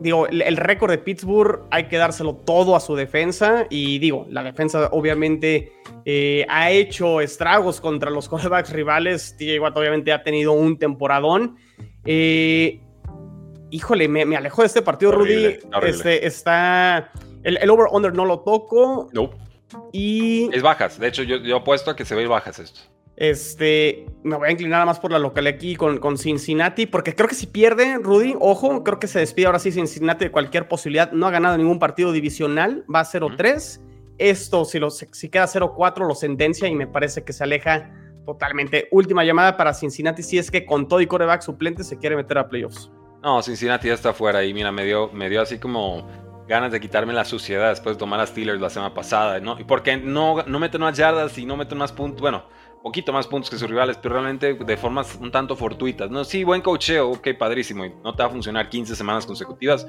Digo, 0.00 0.26
el, 0.26 0.56
récord 0.56 0.90
de 0.90 0.98
Pittsburgh 0.98 1.62
hay 1.70 1.86
que 1.86 1.96
dárselo 1.96 2.34
todo 2.34 2.74
a 2.74 2.80
su 2.80 2.96
defensa 2.96 3.66
y 3.70 3.98
digo, 4.00 4.26
la 4.28 4.42
defensa 4.42 4.88
obviamente 4.90 5.72
eh, 6.04 6.44
ha 6.48 6.70
hecho 6.72 7.20
estragos 7.20 7.80
contra 7.80 8.10
los 8.10 8.28
corebacks 8.30 8.72
rivales, 8.72 9.36
TJ 9.38 9.60
Watt 9.60 9.76
obviamente 9.76 10.12
ha 10.12 10.22
tenido 10.22 10.52
un 10.52 10.78
temporadón 10.78 11.56
eh, 12.04 12.80
híjole, 13.70 14.08
me, 14.08 14.24
me, 14.24 14.36
alejó 14.36 14.62
de 14.62 14.66
este 14.66 14.82
partido, 14.82 15.12
Rudy. 15.12 15.58
Este, 15.82 16.26
está. 16.26 17.12
El, 17.42 17.68
over-under 17.68 18.14
no 18.14 18.24
lo 18.24 18.40
toco. 18.40 19.08
No. 19.12 19.30
Y. 19.92 20.48
Es 20.54 20.62
bajas. 20.62 20.98
De 20.98 21.08
hecho, 21.08 21.22
yo, 21.22 21.36
yo 21.38 21.56
apuesto 21.56 21.90
a 21.90 21.96
que 21.96 22.04
se 22.04 22.14
ve 22.14 22.26
bajas 22.26 22.58
esto. 22.58 22.80
Este, 23.16 24.06
me 24.24 24.36
voy 24.36 24.48
a 24.48 24.50
inclinar 24.50 24.84
más 24.86 24.98
por 24.98 25.12
la 25.12 25.20
local 25.20 25.46
aquí 25.46 25.76
con, 25.76 25.98
con, 25.98 26.18
Cincinnati, 26.18 26.86
porque 26.86 27.14
creo 27.14 27.28
que 27.28 27.36
si 27.36 27.46
pierde, 27.46 27.98
Rudy, 27.98 28.34
ojo, 28.40 28.82
creo 28.82 28.98
que 28.98 29.06
se 29.06 29.20
despide 29.20 29.46
ahora 29.46 29.60
sí 29.60 29.70
Cincinnati 29.70 30.24
de 30.24 30.30
cualquier 30.32 30.66
posibilidad. 30.66 31.12
No 31.12 31.26
ha 31.26 31.30
ganado 31.30 31.56
ningún 31.56 31.78
partido 31.78 32.10
divisional, 32.10 32.84
va 32.92 33.00
a 33.00 33.04
0-3. 33.04 33.80
Esto, 34.18 34.64
si, 34.64 34.78
lo, 34.78 34.90
si 34.90 35.28
queda 35.28 35.46
0-4, 35.46 36.06
lo 36.06 36.14
sentencia 36.14 36.68
y 36.68 36.74
me 36.74 36.86
parece 36.86 37.22
que 37.24 37.32
se 37.32 37.44
aleja 37.44 37.92
Totalmente. 38.24 38.88
Última 38.90 39.24
llamada 39.24 39.56
para 39.56 39.74
Cincinnati 39.74 40.22
si 40.22 40.38
es 40.38 40.50
que 40.50 40.64
con 40.64 40.88
todo 40.88 41.00
y 41.00 41.06
coreback 41.06 41.42
suplente 41.42 41.84
se 41.84 41.98
quiere 41.98 42.16
meter 42.16 42.38
a 42.38 42.48
playoffs. 42.48 42.90
No, 43.22 43.42
Cincinnati 43.42 43.88
ya 43.88 43.94
está 43.94 44.12
fuera 44.12 44.44
y 44.44 44.52
mira, 44.52 44.70
me 44.70 44.84
dio, 44.84 45.10
me 45.12 45.28
dio 45.28 45.42
así 45.42 45.58
como 45.58 46.06
ganas 46.46 46.72
de 46.72 46.80
quitarme 46.80 47.12
la 47.12 47.24
suciedad 47.24 47.70
después 47.70 47.96
de 47.96 48.00
tomar 48.00 48.20
a 48.20 48.26
Steelers 48.26 48.60
la 48.60 48.70
semana 48.70 48.94
pasada, 48.94 49.40
¿no? 49.40 49.58
Y 49.58 49.64
porque 49.64 49.96
no, 49.96 50.42
no 50.46 50.58
meten 50.58 50.80
más 50.82 50.96
yardas 50.96 51.36
y 51.38 51.46
no 51.46 51.56
meten 51.56 51.78
más 51.78 51.92
puntos, 51.92 52.20
bueno, 52.20 52.44
poquito 52.82 53.14
más 53.14 53.26
puntos 53.26 53.48
que 53.48 53.56
sus 53.56 53.68
rivales, 53.68 53.96
pero 53.96 54.16
realmente 54.16 54.52
de 54.52 54.76
formas 54.76 55.16
un 55.18 55.30
tanto 55.30 55.56
fortuitas, 55.56 56.10
¿no? 56.10 56.22
Sí, 56.22 56.44
buen 56.44 56.60
cocheo, 56.60 57.12
ok, 57.12 57.28
padrísimo, 57.38 57.86
y 57.86 57.94
no 58.04 58.14
te 58.14 58.22
va 58.22 58.28
a 58.28 58.30
funcionar 58.30 58.68
15 58.68 58.94
semanas 58.94 59.24
consecutivas, 59.24 59.86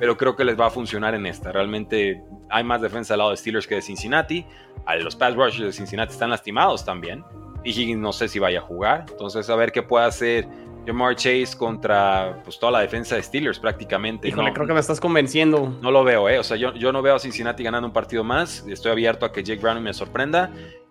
pero 0.00 0.16
creo 0.16 0.34
que 0.34 0.46
les 0.46 0.58
va 0.58 0.68
a 0.68 0.70
funcionar 0.70 1.14
en 1.14 1.26
esta. 1.26 1.52
Realmente 1.52 2.22
hay 2.48 2.64
más 2.64 2.80
defensa 2.80 3.12
al 3.12 3.18
lado 3.18 3.30
de 3.32 3.36
Steelers 3.36 3.66
que 3.66 3.74
de 3.74 3.82
Cincinnati, 3.82 4.46
los 5.02 5.14
pass 5.14 5.34
rushers 5.34 5.58
de 5.58 5.72
Cincinnati 5.72 6.14
están 6.14 6.30
lastimados 6.30 6.86
también, 6.86 7.22
y 7.64 7.94
no 7.94 8.12
sé 8.12 8.28
si 8.28 8.38
vaya 8.38 8.60
a 8.60 8.62
jugar. 8.62 9.06
Entonces, 9.10 9.48
a 9.50 9.56
ver 9.56 9.72
qué 9.72 9.82
puede 9.82 10.06
hacer 10.06 10.48
Jamar 10.86 11.16
Chase 11.16 11.50
contra 11.56 12.40
pues, 12.44 12.58
toda 12.58 12.72
la 12.72 12.80
defensa 12.80 13.16
de 13.16 13.22
Steelers 13.22 13.58
prácticamente. 13.58 14.28
Híjole, 14.28 14.52
creo 14.52 14.66
que 14.66 14.72
me 14.72 14.80
estás 14.80 15.00
convenciendo. 15.00 15.76
No 15.82 15.90
lo 15.90 16.02
veo, 16.02 16.28
¿eh? 16.28 16.38
O 16.38 16.42
sea, 16.44 16.56
yo, 16.56 16.72
yo 16.74 16.92
no 16.92 17.02
veo 17.02 17.14
a 17.14 17.18
Cincinnati 17.18 17.62
ganando 17.62 17.86
un 17.86 17.92
partido 17.92 18.24
más. 18.24 18.64
Estoy 18.66 18.92
abierto 18.92 19.26
a 19.26 19.32
que 19.32 19.42
Jake 19.42 19.60
Brown 19.60 19.82
me 19.82 19.92
sorprenda. 19.92 20.50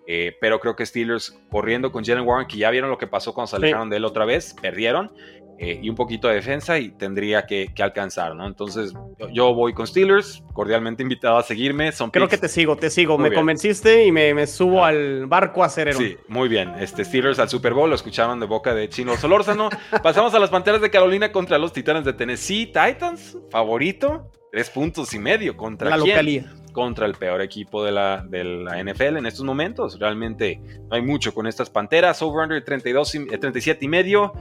Eh, 0.10 0.38
pero 0.40 0.62
creo 0.62 0.74
que 0.76 0.86
Steelers 0.86 1.38
corriendo 1.52 1.92
con 1.92 2.06
Jalen 2.06 2.26
Warren, 2.26 2.48
que 2.48 2.58
ya 2.58 2.70
vieron 2.70 2.90
lo 2.90 2.98
que 2.98 3.08
pasó 3.08 3.34
cuando 3.34 3.48
se 3.48 3.58
alejaron 3.58 3.90
de 3.90 3.98
él 3.98 4.06
otra 4.06 4.24
vez, 4.24 4.56
perdieron. 4.62 5.12
Eh, 5.60 5.80
y 5.82 5.90
un 5.90 5.96
poquito 5.96 6.28
de 6.28 6.36
defensa 6.36 6.78
y 6.78 6.90
tendría 6.90 7.48
que, 7.48 7.72
alcanzar, 7.80 8.36
¿no? 8.36 8.46
Entonces 8.46 8.94
yo, 9.34 9.56
voy 9.56 9.74
con 9.74 9.88
Steelers, 9.88 10.44
cordialmente 10.54 11.02
invitado 11.02 11.38
a 11.38 11.44
seguirme. 11.44 11.92
Son 11.92 12.12
Creo 12.12 12.28
que 12.28 12.38
te 12.38 12.48
sigo, 12.48 12.76
te 12.76 12.92
sigo. 12.92 13.18
me 13.18 13.34
convenciste 13.34 14.06
y 14.06 14.12
me, 14.12 14.46
subo 14.46 14.86
al 14.86 15.26
barco 15.26 15.64
acerero. 15.64 15.98
Sí, 15.98 16.16
muy 16.28 16.48
bien. 16.48 16.76
Este 16.80 17.04
Steelers 17.04 17.40
al 17.40 17.50
Super 17.50 17.74
Bowl, 17.74 17.90
lo 17.90 17.96
escucharon 17.96 18.40
de 18.40 18.46
boca 18.46 18.76
de 18.76 18.88
Chino 18.88 19.18
Solórzano. 19.18 19.70
Pasamos 20.04 20.34
a 20.36 20.40
las 20.40 20.52
Panteras 20.52 20.80
de 20.80 20.92
Carolina 20.92 21.32
contra 21.32 21.58
los 21.58 21.74
Titanes 21.74 22.06
de 22.06 22.14
Tennessee. 22.14 22.68
Titans, 22.68 23.36
favorito, 23.50 24.32
tres 24.52 24.70
puntos 24.70 25.12
y 25.16 25.20
medio. 25.20 25.58
¿Contra 25.58 25.90
la 25.90 25.98
localía. 25.98 26.54
Contra 26.72 27.08
el 27.08 27.16
peor 27.16 27.42
equipo 27.42 27.84
de 27.84 27.92
la, 27.92 28.24
de 28.28 28.44
la 28.44 28.84
NFL 28.84 29.18
en 29.18 29.26
estos 29.26 29.44
momentos. 29.44 29.98
Realmente 30.00 30.62
no 30.88 30.96
hay 30.96 31.02
mucho 31.02 31.34
con 31.34 31.48
estas 31.48 31.72
Panteras. 31.72 32.22
Over-under 32.22 32.64
32, 32.64 33.18
37 33.40 33.84
y 33.84 33.88
medio. 33.88 34.34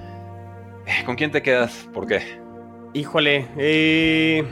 ¿Con 1.05 1.17
quién 1.17 1.31
te 1.31 1.43
quedas? 1.43 1.89
¿Por 1.93 2.07
qué? 2.07 2.23
Híjole, 2.93 3.47
eh, 3.57 4.45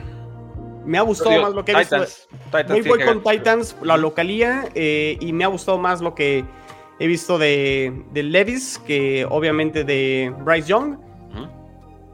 me 0.85 0.97
ha 0.97 1.01
gustado 1.01 1.41
más 1.41 1.53
lo 1.53 1.65
que 1.65 1.71
he 1.71 1.77
visto. 1.77 2.05
Titans 2.51 2.87
voy 2.87 3.03
con 3.03 3.23
Titans, 3.23 3.75
la 3.81 3.97
localía, 3.97 4.65
eh, 4.75 5.17
y 5.19 5.33
me 5.33 5.43
ha 5.43 5.47
gustado 5.47 5.77
más 5.77 6.01
lo 6.01 6.13
que 6.13 6.45
he 6.99 7.07
visto 7.07 7.37
de, 7.37 8.03
Levis 8.13 8.79
que 8.85 9.25
obviamente 9.29 9.83
de 9.83 10.33
Bryce 10.43 10.69
Young. 10.69 10.97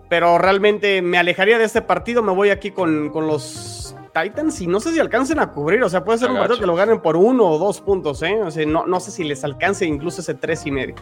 Pero 0.10 0.38
realmente 0.38 1.02
me 1.02 1.18
alejaría 1.18 1.58
de 1.58 1.64
este 1.64 1.82
partido. 1.82 2.22
Me 2.22 2.34
voy 2.34 2.50
aquí 2.50 2.72
con, 2.72 3.12
los 3.14 3.96
Titans 4.14 4.60
y 4.60 4.68
no 4.68 4.82
sé 4.82 4.92
si 4.92 5.00
alcancen 5.00 5.40
a 5.40 5.52
cubrir. 5.52 5.82
O 5.84 5.90
sea, 5.90 6.04
puede 6.04 6.18
ser 6.20 6.30
un 6.30 6.38
partido 6.38 6.60
que 6.60 6.66
lo 6.66 6.76
ganen 6.76 7.00
por 7.02 7.16
uno 7.16 7.46
o 7.46 7.58
dos 7.58 7.80
puntos. 7.80 8.22
¿eh? 8.24 8.42
O 8.44 8.52
sea, 8.52 8.66
no, 8.66 8.86
no 8.86 9.00
sé 9.00 9.12
si 9.12 9.24
les 9.24 9.42
alcance 9.46 9.86
incluso 9.86 10.20
ese 10.20 10.34
tres 10.34 10.66
y 10.66 10.72
medio. 10.72 10.96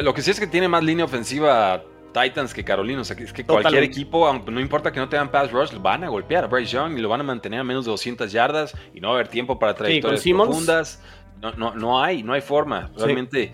Lo 0.00 0.14
que 0.14 0.22
sí 0.22 0.30
es 0.30 0.40
que 0.40 0.46
tiene 0.46 0.66
más 0.66 0.82
línea 0.82 1.04
ofensiva 1.04 1.82
Titans 2.14 2.54
que 2.54 2.64
sea, 2.64 3.16
es 3.18 3.32
que 3.32 3.44
cualquier 3.44 3.82
equipo, 3.82 4.32
no 4.46 4.60
importa 4.60 4.92
que 4.92 5.00
no 5.00 5.08
tengan 5.08 5.30
pass 5.30 5.50
rush, 5.50 5.72
van 5.80 6.04
a 6.04 6.08
golpear 6.08 6.44
a 6.44 6.46
Bryce 6.46 6.72
Young 6.72 6.96
y 6.96 7.00
lo 7.00 7.08
van 7.08 7.20
a 7.20 7.24
mantener 7.24 7.60
a 7.60 7.64
menos 7.64 7.84
de 7.84 7.90
200 7.90 8.30
yardas 8.30 8.72
y 8.94 9.00
no 9.00 9.08
va 9.08 9.14
a 9.14 9.16
haber 9.16 9.28
tiempo 9.28 9.58
para 9.58 9.74
trayectorias 9.74 10.22
profundas. 10.22 11.02
No, 11.42 11.52
no, 11.52 11.74
no 11.74 12.02
hay, 12.02 12.22
no 12.22 12.32
hay 12.32 12.40
forma. 12.40 12.90
Realmente 12.96 13.52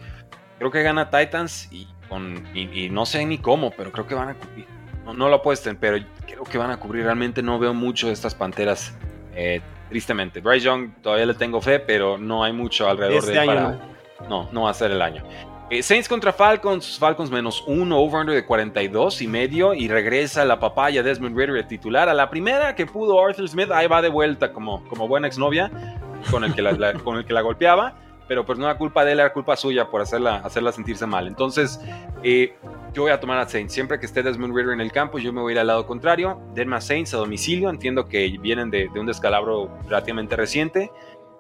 creo 0.59 0.71
que 0.71 0.83
gana 0.83 1.09
Titans 1.09 1.73
y, 1.73 1.89
con, 2.09 2.47
y, 2.55 2.91
no 2.91 3.07
sé 3.07 3.25
ni 3.25 3.39
cómo, 3.39 3.71
pero 3.71 3.91
creo 3.91 4.07
que 4.07 4.15
van 4.15 4.29
a 4.29 4.35
cubrir. 4.35 4.67
No, 5.07 5.29
lo 5.29 5.37
apuesten, 5.37 5.77
pero 5.77 5.97
creo 6.27 6.45
que 6.45 6.59
van 6.59 6.71
a 6.71 6.77
cubrir. 6.77 7.05
Realmente 7.05 7.43
no 7.43 7.59
veo 7.59 7.73
mucho 7.73 8.09
de 8.09 8.13
estas 8.13 8.35
panteras. 8.35 8.95
Eh, 9.35 9.63
tristemente, 9.89 10.41
Bryce 10.41 10.67
Young 10.67 10.91
todavía 11.03 11.25
le 11.25 11.35
tengo 11.35 11.63
fe, 11.63 11.81
pero 11.81 12.19
no 12.19 12.45
hay 12.45 12.53
mucho 12.53 12.89
alrededor 12.89 13.25
de 13.25 13.39
él 13.39 13.47
para. 13.47 13.81
No, 14.29 14.51
no 14.53 14.63
va 14.65 14.71
a 14.71 14.75
ser 14.75 14.91
el 14.91 15.01
año. 15.01 15.25
Eh, 15.71 15.85
Saints 15.85 16.09
contra 16.09 16.33
Falcons, 16.33 16.99
Falcons 16.99 17.31
menos 17.31 17.63
uno, 17.65 17.97
over-under 18.01 18.35
de 18.35 18.45
42 18.45 19.23
y 19.23 19.29
medio, 19.29 19.73
y 19.73 19.87
regresa 19.87 20.45
la 20.45 20.59
papaya 20.59 21.01
Desmond 21.01 21.39
Ritter 21.39 21.65
titular. 21.69 22.09
A 22.09 22.15
la 22.15 22.29
primera 22.29 22.75
que 22.75 22.87
pudo 22.87 23.25
Arthur 23.25 23.49
Smith, 23.49 23.71
ahí 23.71 23.87
va 23.87 24.03
de 24.03 24.09
vuelta 24.09 24.53
como, 24.53 24.83
como 24.89 25.07
buena 25.07 25.29
exnovia 25.29 25.71
con 26.29 26.43
el, 26.43 26.55
que 26.55 26.63
la, 26.63 26.95
con 27.05 27.19
el 27.19 27.25
que 27.25 27.33
la 27.33 27.43
golpeaba, 27.43 27.95
pero 28.27 28.45
pues 28.45 28.59
no 28.59 28.65
era 28.65 28.77
culpa 28.77 29.05
de 29.05 29.13
él, 29.13 29.21
era 29.21 29.33
culpa 29.33 29.55
suya 29.55 29.89
por 29.89 30.01
hacerla, 30.01 30.39
hacerla 30.39 30.73
sentirse 30.73 31.07
mal. 31.07 31.29
Entonces, 31.29 31.81
eh, 32.25 32.53
yo 32.93 33.03
voy 33.03 33.13
a 33.13 33.21
tomar 33.21 33.39
a 33.39 33.49
Saints. 33.49 33.73
Siempre 33.73 34.01
que 34.01 34.07
esté 34.07 34.25
Desmond 34.25 34.53
Ritter 34.53 34.73
en 34.73 34.81
el 34.81 34.91
campo, 34.91 35.21
yo 35.21 35.33
me 35.33 35.41
voy 35.41 35.53
a 35.53 35.55
ir 35.55 35.59
al 35.61 35.69
lado 35.69 35.87
contrario. 35.87 36.41
Denme 36.53 36.75
a 36.75 36.81
Saints 36.81 37.15
a 37.15 37.19
domicilio, 37.19 37.71
entiendo 37.71 38.07
que 38.07 38.37
vienen 38.41 38.73
de, 38.73 38.89
un 38.89 39.07
descalabro 39.07 39.71
relativamente 39.85 40.35
reciente. 40.35 40.91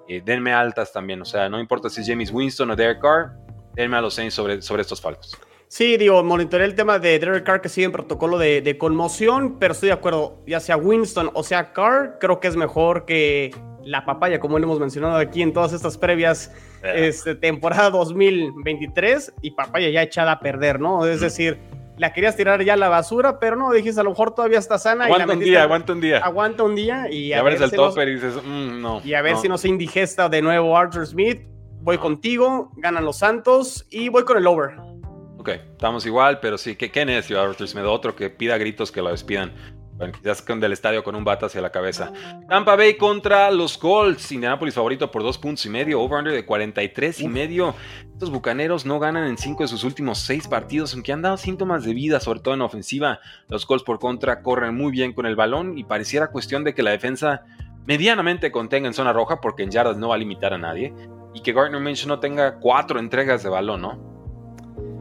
Eh, 0.07 0.23
denme 0.25 0.53
altas 0.53 0.93
también, 0.93 1.21
o 1.21 1.25
sea, 1.25 1.49
no 1.49 1.59
importa 1.59 1.91
si 1.91 2.01
es 2.01 2.07
James 2.07 2.31
Winston 2.33 2.71
o 2.71 2.77
Derek 2.77 3.01
Carr, 3.01 3.33
denme 3.81 3.97
a 3.97 4.01
los 4.01 4.15
Saints 4.15 4.35
sobre, 4.35 4.63
sobre 4.63 4.83
estos 4.83 5.01
Falcons. 5.01 5.39
Sí, 5.69 5.97
digo, 5.97 6.23
monitoreé 6.25 6.67
el 6.67 6.75
tema 6.75 6.99
de 6.99 7.19
Derek 7.19 7.45
Carr 7.45 7.61
que 7.61 7.69
sigue 7.69 7.85
en 7.85 7.93
protocolo 7.93 8.39
de, 8.39 8.77
conmoción, 8.77 9.57
pero 9.61 9.73
estoy 9.73 9.89
de 9.89 9.93
acuerdo, 9.93 10.43
ya 10.45 10.59
sea 10.59 10.77
Winston 10.77 11.31
o 11.33 11.45
sea 11.45 11.73
Carr, 11.73 12.19
creo 12.19 12.41
que 12.41 12.49
es 12.49 12.57
mejor 12.57 13.05
que 13.05 13.55
la 13.85 14.05
papaya, 14.05 14.41
como 14.41 14.59
lo 14.59 14.65
hemos 14.65 14.81
mencionado 14.81 15.17
aquí 15.17 15.43
en 15.43 15.53
todas 15.53 15.73
estas 15.73 15.97
previas 15.97 16.53
este, 16.83 17.37
temporada 17.37 17.91
2023, 17.91 19.35
y 19.43 19.53
papaya 19.53 19.89
ya 19.91 20.03
echada 20.03 20.33
a 20.33 20.41
perder, 20.41 20.81
¿no? 20.81 21.07
Es 21.07 21.21
decir, 21.21 21.59
la 22.01 22.13
querías 22.13 22.35
tirar 22.35 22.65
ya 22.65 22.73
a 22.73 22.77
la 22.77 22.89
basura, 22.89 23.39
pero 23.39 23.55
no, 23.57 23.71
dijiste, 23.73 24.01
a 24.01 24.05
lo 24.05 24.11
mejor 24.11 24.35
todavía 24.35 24.59
está 24.59 24.79
sana. 24.79 25.05
Aguanta 25.05 25.35
un 25.35 25.39
día, 25.41 25.63
aguanta 25.63 25.93
un 25.93 26.01
día. 26.01 26.19
Aguanta 26.19 26.63
un 26.65 26.75
día 26.75 27.07
y, 27.11 27.33
a, 27.33 27.43
ver, 27.43 27.59
si 27.59 27.65
el 27.65 27.71
topper 27.71 28.09
y 28.09 28.15
dices, 28.15 28.35
mm, 28.43 28.81
no. 28.81 29.03
Y 29.05 29.15
a 29.15 29.23
ver 29.23 29.37
si 29.37 29.49
no 29.49 29.57
se 29.57 29.69
indigesta 29.69 30.29
de 30.29 30.43
nuevo 30.43 30.77
Arthur 30.77 31.07
Smith. 31.07 31.43
Voy 31.83 31.99
contigo, 31.99 32.71
ganan 32.77 33.05
los 33.05 33.19
Santos 33.19 33.87
y 33.91 34.09
voy 34.09 34.25
con 34.25 34.37
el 34.37 34.47
over. 34.47 34.77
Ok, 35.39 35.49
estamos 35.49 36.05
igual, 36.05 36.39
pero 36.41 36.59
sí, 36.59 36.77
qué, 36.77 36.91
qué 36.91 37.07
necio 37.07 37.41
Arthur 37.41 37.67
Smith, 37.67 37.85
otro 37.87 38.15
que 38.15 38.29
pida 38.29 38.59
gritos 38.59 38.93
que 38.93 39.01
lo 39.01 39.11
despidan. 39.11 39.53
Bueno, 40.01 40.15
quizás 40.15 40.43
del 40.47 40.73
estadio 40.73 41.05
con 41.05 41.15
un 41.15 41.25
bata 41.25 41.45
hacia 41.45 41.61
la 41.61 41.71
cabeza. 41.71 42.11
Tampa 42.49 42.75
Bay 42.75 42.97
contra 42.97 43.51
los 43.51 43.77
Colts. 43.77 44.33
Indianapolis 44.33 44.75
favorito 44.75 45.11
por 45.11 45.23
dos 45.23 45.37
puntos 45.37 45.67
y 45.67 45.69
medio. 45.69 46.01
Over-under 46.01 46.33
de 46.33 46.47
43 46.47 47.21
y 47.21 47.29
medio. 47.29 47.75
Estos 48.11 48.31
bucaneros 48.31 48.87
no 48.87 48.99
ganan 48.99 49.27
en 49.27 49.37
cinco 49.37 49.63
de 49.63 49.69
sus 49.69 49.85
últimos 49.85 50.17
seis 50.21 50.49
partidos, 50.49 50.95
aunque 50.95 51.13
han 51.13 51.21
dado 51.21 51.37
síntomas 51.37 51.85
de 51.85 51.93
vida, 51.93 52.19
sobre 52.19 52.41
todo 52.41 52.55
en 52.55 52.63
ofensiva. 52.63 53.21
Los 53.49 53.67
Colts 53.67 53.85
por 53.85 53.99
contra 53.99 54.41
corren 54.41 54.75
muy 54.75 54.91
bien 54.91 55.13
con 55.13 55.27
el 55.27 55.37
balón 55.37 55.77
y 55.77 55.85
pareciera 55.85 56.31
cuestión 56.31 56.65
de 56.65 56.73
que 56.75 56.83
la 56.83 56.93
defensa 56.93 57.43
medianamente 57.85 58.51
contenga 58.51 58.89
en 58.89 58.95
zona 58.95 59.13
roja, 59.13 59.43
porque 59.43 59.65
en 59.65 59.71
yardas 59.71 59.99
no 59.99 60.09
va 60.09 60.15
a 60.15 60.19
limitar 60.19 60.55
a 60.55 60.59
nadie. 60.59 60.95
Y 61.35 61.43
que 61.43 61.53
Gardner 61.53 61.81
Minshew 61.81 62.09
no 62.09 62.21
tenga 62.21 62.59
cuatro 62.59 62.99
entregas 62.99 63.43
de 63.43 63.49
balón, 63.49 63.83
¿no? 63.83 64.11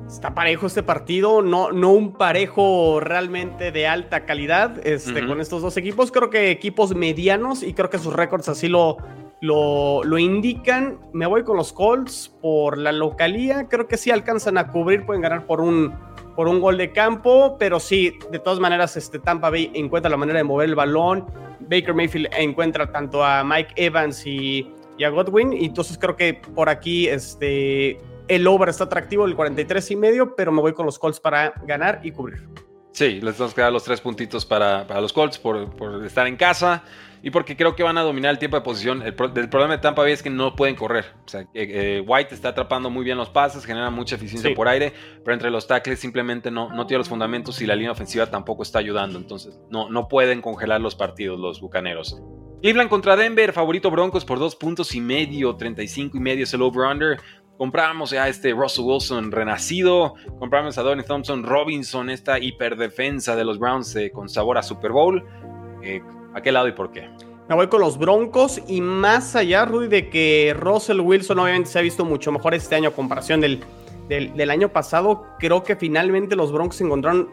Está 0.08 0.34
parejo 0.34 0.66
este 0.66 0.82
partido, 0.82 1.44
no, 1.44 1.72
no 1.72 1.92
un 1.92 2.14
parejo 2.14 3.00
realmente 3.00 3.72
de 3.72 3.88
alta 3.88 4.26
calidad 4.26 4.86
este, 4.86 5.26
con 5.28 5.40
estos 5.40 5.62
dos 5.62 5.78
equipos. 5.78 6.12
Creo 6.12 6.32
que 6.32 6.50
equipos 6.50 6.96
medianos 6.96 7.62
y 7.62 7.76
creo 7.76 7.92
que 7.92 8.00
sus 8.00 8.14
récords 8.14 8.50
así 8.50 8.68
lo, 8.68 8.98
lo, 9.40 10.04
lo, 10.04 10.18
indican. 10.18 11.00
Me 11.14 11.28
voy 11.28 11.44
con 11.44 11.58
los 11.58 11.74
Colts 11.74 12.36
por 12.42 12.80
la 12.80 12.92
localía. 12.92 13.68
Creo 13.70 13.88
que 13.88 13.98
sí 13.98 14.10
alcanzan 14.10 14.58
a 14.58 14.72
cubrir, 14.72 15.06
pueden 15.06 15.22
ganar 15.22 15.46
por 15.46 15.62
un, 15.62 15.94
por 16.36 16.48
un 16.48 16.60
gol 16.60 16.78
de 16.78 16.92
campo, 16.92 17.58
pero 17.60 17.80
sí, 17.80 18.18
de 18.32 18.40
todas 18.40 18.60
maneras, 18.60 18.98
este, 18.98 19.20
Tampa 19.20 19.50
Bay 19.52 19.72
encuentra 19.76 20.10
la 20.10 20.18
manera 20.18 20.40
de 20.40 20.44
mover 20.44 20.70
el 20.70 20.76
balón. 20.76 21.28
Baker 21.60 21.94
Mayfield 21.94 22.30
encuentra 22.36 22.92
tanto 22.92 23.24
a 23.24 23.44
Mike 23.44 23.74
Evans 23.76 24.26
y, 24.26 24.74
y 25.00 25.06
a 25.06 25.10
Godwin. 25.10 25.54
Y 25.54 25.66
entonces 25.66 25.98
creo 25.98 26.16
que 26.16 26.36
por 26.36 26.70
aquí 26.70 27.08
este, 27.08 28.00
el 28.28 28.46
over 28.46 28.70
está 28.70 28.84
atractivo, 28.84 29.26
el 29.26 29.36
43 29.36 29.92
y 29.92 29.96
medio, 29.96 30.36
pero 30.36 30.52
me 30.52 30.62
voy 30.62 30.74
con 30.74 30.86
los 30.86 31.00
Colts 31.00 31.20
para 31.20 31.54
ganar 31.66 32.02
y 32.04 32.12
cubrir. 32.12 32.48
Sí, 32.92 33.22
les 33.22 33.38
vamos 33.38 33.54
a 33.54 33.56
quedar 33.56 33.72
los 33.72 33.84
tres 33.84 34.02
puntitos 34.02 34.46
para, 34.46 34.84
los 35.00 35.14
Colts 35.14 35.40
por, 35.40 36.04
estar 36.06 36.28
en 36.28 36.36
casa 36.36 36.84
y 37.22 37.30
porque 37.32 37.56
creo 37.56 37.76
que 37.76 37.84
van 37.84 37.98
a 37.98 38.02
dominar 38.02 38.32
el 38.32 38.40
tiempo 38.40 38.58
de 38.58 38.62
posición. 38.62 39.02
El, 39.04 39.14
problema 39.14 39.76
de 39.76 39.78
Tampa 39.78 40.02
Bay 40.02 40.12
es 40.12 40.22
que 40.22 40.30
no 40.30 40.56
pueden 40.56 40.76
correr. 40.76 41.06
O 41.26 41.30
sea, 41.30 41.46
eh, 41.54 42.04
White 42.06 42.36
está 42.36 42.50
atrapando 42.50 42.90
muy 42.90 43.06
bien 43.06 43.18
los 43.18 43.30
pases, 43.30 43.64
genera 43.64 43.90
mucha 43.90 44.16
eficiencia 44.16 44.54
por 44.54 44.68
aire, 44.68 44.92
pero 45.24 45.34
entre 45.34 45.50
los 45.50 45.66
tackles 45.66 46.00
simplemente 46.00 46.52
no, 46.52 46.72
no 46.72 46.88
tiene 46.88 47.00
los 47.00 47.10
fundamentos 47.10 47.62
y 47.62 47.68
la 47.68 47.76
línea 47.76 47.92
ofensiva 47.92 48.26
tampoco 48.26 48.64
está 48.64 48.80
ayudando. 48.80 49.18
Entonces, 49.18 49.58
no, 49.70 49.90
no 49.90 50.10
pueden 50.10 50.42
congelar 50.42 50.82
los 50.82 50.96
partidos 50.96 51.40
los 51.40 51.62
bucaneros. 51.62 52.20
Cleveland 52.62 52.90
contra 52.90 53.16
Denver, 53.16 53.54
favorito 53.54 53.90
Broncos 53.90 54.26
por 54.26 54.38
dos 54.38 54.54
puntos 54.54 54.94
y 54.94 55.00
medio, 55.00 55.56
35 55.56 56.18
y 56.18 56.20
medio 56.20 56.44
es 56.44 56.54
el 56.54 56.62
over-under. 56.62 57.18
Compramos 57.58 58.10
ya 58.10 58.28
este 58.28 58.52
Russell 58.52 58.84
Wilson 58.84 59.32
renacido. 59.32 60.16
Compramos 60.40 60.78
a 60.78 60.82
Donnie 60.82 61.06
Thompson 61.06 61.44
Robinson, 61.44 62.10
esta 62.10 62.38
hiperdefensa 62.38 63.38
de 63.38 63.46
los 63.46 63.60
Browns 63.60 63.96
eh, 63.96 64.12
con 64.12 64.28
sabor 64.28 64.58
a 64.58 64.64
Super 64.64 64.92
Bowl. 64.92 65.26
Eh, 65.82 66.02
¿A 66.34 66.42
qué 66.42 66.52
lado 66.52 66.68
y 66.68 66.74
por 66.74 66.92
qué? 66.92 67.10
Me 67.48 67.56
voy 67.56 67.68
con 67.68 67.80
los 67.80 67.98
Broncos 67.98 68.62
y 68.68 68.82
más 68.82 69.38
allá, 69.38 69.64
Rudy, 69.64 69.88
de 69.88 70.10
que 70.10 70.54
Russell 70.58 71.00
Wilson 71.00 71.40
obviamente 71.40 71.70
se 71.70 71.80
ha 71.80 71.82
visto 71.82 72.04
mucho 72.04 72.30
mejor 72.34 72.56
este 72.56 72.76
año 72.76 72.90
a 72.90 72.92
comparación 72.92 73.40
del, 73.40 73.62
del, 74.10 74.36
del 74.36 74.52
año 74.52 74.68
pasado. 74.68 75.26
Creo 75.40 75.64
que 75.64 75.78
finalmente 75.78 76.36
los 76.36 76.52
Broncos 76.52 76.82
encontraron 76.82 77.30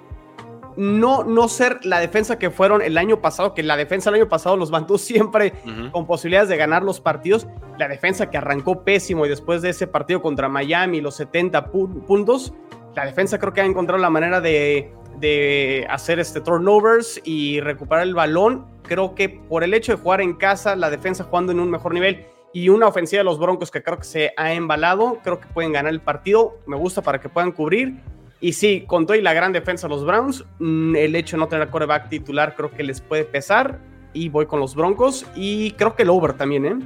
no, 0.76 1.24
no 1.24 1.48
ser 1.48 1.84
la 1.84 2.00
defensa 2.00 2.38
que 2.38 2.50
fueron 2.50 2.82
el 2.82 2.98
año 2.98 3.20
pasado, 3.20 3.54
que 3.54 3.62
la 3.62 3.76
defensa 3.76 4.10
el 4.10 4.16
año 4.16 4.28
pasado 4.28 4.56
los 4.56 4.70
mantuvo 4.70 4.98
siempre 4.98 5.52
con 5.92 6.06
posibilidades 6.06 6.48
de 6.48 6.56
ganar 6.56 6.82
los 6.82 7.00
partidos. 7.00 7.46
La 7.78 7.88
defensa 7.88 8.30
que 8.30 8.38
arrancó 8.38 8.84
pésimo 8.84 9.26
y 9.26 9.28
después 9.28 9.62
de 9.62 9.70
ese 9.70 9.86
partido 9.86 10.22
contra 10.22 10.48
Miami, 10.48 11.00
los 11.00 11.16
70 11.16 11.70
puntos, 11.70 12.52
la 12.94 13.04
defensa 13.04 13.38
creo 13.38 13.52
que 13.52 13.60
ha 13.60 13.64
encontrado 13.64 14.00
la 14.00 14.10
manera 14.10 14.40
de, 14.40 14.92
de 15.18 15.86
hacer 15.90 16.18
este 16.18 16.40
turnovers 16.40 17.20
y 17.24 17.60
recuperar 17.60 18.04
el 18.04 18.14
balón. 18.14 18.66
Creo 18.82 19.14
que 19.14 19.28
por 19.28 19.64
el 19.64 19.74
hecho 19.74 19.92
de 19.92 20.02
jugar 20.02 20.20
en 20.20 20.34
casa, 20.34 20.76
la 20.76 20.90
defensa 20.90 21.24
jugando 21.24 21.52
en 21.52 21.60
un 21.60 21.70
mejor 21.70 21.92
nivel 21.92 22.26
y 22.52 22.70
una 22.70 22.86
ofensiva 22.86 23.20
de 23.20 23.24
los 23.24 23.38
Broncos 23.38 23.70
que 23.70 23.82
creo 23.82 23.98
que 23.98 24.04
se 24.04 24.32
ha 24.36 24.54
embalado, 24.54 25.18
creo 25.22 25.40
que 25.40 25.46
pueden 25.48 25.72
ganar 25.72 25.92
el 25.92 26.00
partido. 26.00 26.58
Me 26.66 26.76
gusta 26.76 27.02
para 27.02 27.20
que 27.20 27.28
puedan 27.28 27.52
cubrir. 27.52 28.00
Y 28.40 28.52
sí, 28.52 28.84
con 28.86 29.06
todo 29.06 29.16
y 29.16 29.22
la 29.22 29.32
gran 29.32 29.52
defensa 29.52 29.88
de 29.88 29.94
los 29.94 30.04
Browns, 30.04 30.44
mm, 30.58 30.96
el 30.96 31.16
hecho 31.16 31.36
de 31.36 31.40
no 31.40 31.48
tener 31.48 31.68
coreback 31.68 32.08
titular 32.08 32.54
creo 32.54 32.70
que 32.70 32.82
les 32.82 33.00
puede 33.00 33.24
pesar. 33.24 33.78
Y 34.12 34.28
voy 34.28 34.46
con 34.46 34.60
los 34.60 34.74
Broncos 34.74 35.26
y 35.34 35.72
creo 35.72 35.94
que 35.94 36.02
el 36.02 36.10
over 36.10 36.32
también, 36.34 36.64
¿eh? 36.64 36.78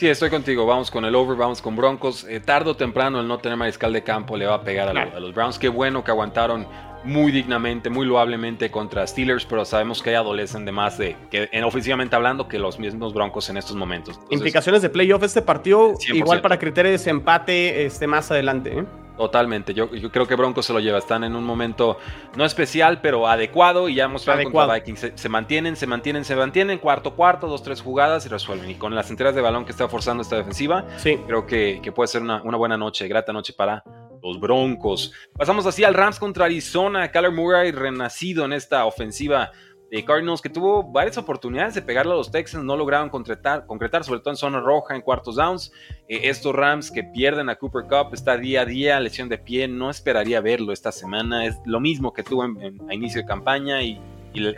Sí, 0.00 0.08
estoy 0.08 0.30
contigo. 0.30 0.64
Vamos 0.64 0.90
con 0.90 1.04
el 1.04 1.14
over, 1.14 1.36
vamos 1.36 1.60
con 1.60 1.76
Broncos. 1.76 2.24
Eh, 2.24 2.40
tarde 2.40 2.70
o 2.70 2.74
temprano 2.74 3.20
el 3.20 3.28
no 3.28 3.36
tener 3.36 3.58
mariscal 3.58 3.92
de 3.92 4.02
campo 4.02 4.34
le 4.34 4.46
va 4.46 4.54
a 4.54 4.62
pegar 4.62 4.88
a, 4.88 5.20
los 5.20 5.34
Browns. 5.34 5.58
Qué 5.58 5.68
bueno 5.68 6.02
que 6.02 6.10
aguantaron 6.10 6.66
muy 7.04 7.32
dignamente, 7.32 7.90
muy 7.90 8.06
loablemente 8.06 8.70
contra 8.70 9.06
Steelers, 9.06 9.44
pero 9.44 9.64
sabemos 9.64 10.02
que 10.02 10.14
adolecen 10.14 10.64
de 10.64 10.72
más 10.72 10.98
de, 10.98 11.16
que 11.30 11.48
en 11.52 11.64
ofensivamente 11.64 12.16
hablando, 12.16 12.48
que 12.48 12.58
los 12.58 12.78
mismos 12.78 13.14
Broncos 13.14 13.48
en 13.50 13.56
estos 13.56 13.76
momentos. 13.76 14.20
Implicaciones 14.30 14.82
de 14.82 14.90
playoff 14.90 15.22
este 15.22 15.42
partido, 15.42 15.94
igual 16.12 16.40
para 16.40 16.58
criterios 16.58 16.90
de 16.90 16.98
desempate 16.98 17.84
este, 17.84 18.06
más 18.06 18.30
adelante, 18.30 18.78
¿eh? 18.78 18.84
Totalmente, 19.20 19.74
yo, 19.74 19.90
creo 19.90 20.26
que 20.26 20.34
Broncos 20.34 20.64
se 20.64 20.72
lo 20.72 20.80
lleva, 20.80 20.96
están 20.96 21.24
en 21.24 21.36
un 21.36 21.44
momento 21.44 21.98
no 22.36 22.46
especial, 22.46 23.02
pero 23.02 23.28
adecuado 23.28 23.90
y 23.90 23.96
ya 23.96 24.08
mostraron 24.08 24.50
contra 24.50 24.76
Vikings, 24.76 25.12
se, 25.14 25.28
mantienen, 25.28 25.76
se 25.76 25.86
mantienen, 25.86 26.24
se 26.24 26.34
mantienen, 26.34 26.78
cuarto 26.78 27.14
cuarto, 27.14 27.46
dos, 27.46 27.62
tres 27.62 27.82
jugadas 27.82 28.24
y 28.24 28.30
resuelven. 28.30 28.70
Y 28.70 28.76
con 28.76 28.94
las 28.94 29.10
enteras 29.10 29.34
de 29.34 29.42
balón 29.42 29.66
que 29.66 29.72
está 29.72 29.86
forzando 29.90 30.22
esta 30.22 30.36
defensiva, 30.36 30.86
sí. 30.96 31.18
creo 31.26 31.46
que, 31.46 31.92
puede 31.94 32.08
ser 32.08 32.22
una, 32.22 32.40
una, 32.42 32.56
buena 32.56 32.78
noche, 32.78 33.06
grata 33.08 33.30
noche 33.30 33.52
para 33.52 33.84
los 34.22 34.40
Broncos. 34.40 35.12
Pasamos 35.36 35.66
así 35.66 35.84
al 35.84 35.94
Rams 35.94 36.18
contra 36.18 36.44
Arizona, 36.46 37.10
Kyler 37.10 37.32
Murray 37.32 37.72
renacido 37.72 38.44
en 38.44 38.52
esta 38.52 38.84
ofensiva 38.84 39.50
de 39.90 40.04
Cardinals 40.04 40.40
que 40.40 40.48
tuvo 40.48 40.84
varias 40.84 41.18
oportunidades 41.18 41.74
de 41.74 41.82
pegarle 41.82 42.12
a 42.12 42.16
los 42.16 42.30
Texans, 42.30 42.64
no 42.64 42.76
lograron 42.76 43.08
concretar, 43.08 43.66
concretar 43.66 44.04
sobre 44.04 44.20
todo 44.20 44.30
en 44.30 44.36
zona 44.36 44.60
roja, 44.60 44.94
en 44.94 45.02
cuartos 45.02 45.36
downs. 45.36 45.72
Eh, 46.08 46.20
estos 46.24 46.54
Rams 46.54 46.90
que 46.90 47.02
pierden 47.02 47.48
a 47.48 47.56
Cooper 47.56 47.82
Cup, 47.84 48.14
está 48.14 48.36
día 48.36 48.62
a 48.62 48.64
día, 48.64 49.00
lesión 49.00 49.28
de 49.28 49.38
pie, 49.38 49.66
no 49.66 49.90
esperaría 49.90 50.40
verlo 50.40 50.72
esta 50.72 50.92
semana. 50.92 51.44
Es 51.44 51.56
lo 51.64 51.80
mismo 51.80 52.12
que 52.12 52.22
tuvo 52.22 52.44
a 52.44 52.94
inicio 52.94 53.22
de 53.22 53.26
campaña 53.26 53.82
y, 53.82 54.00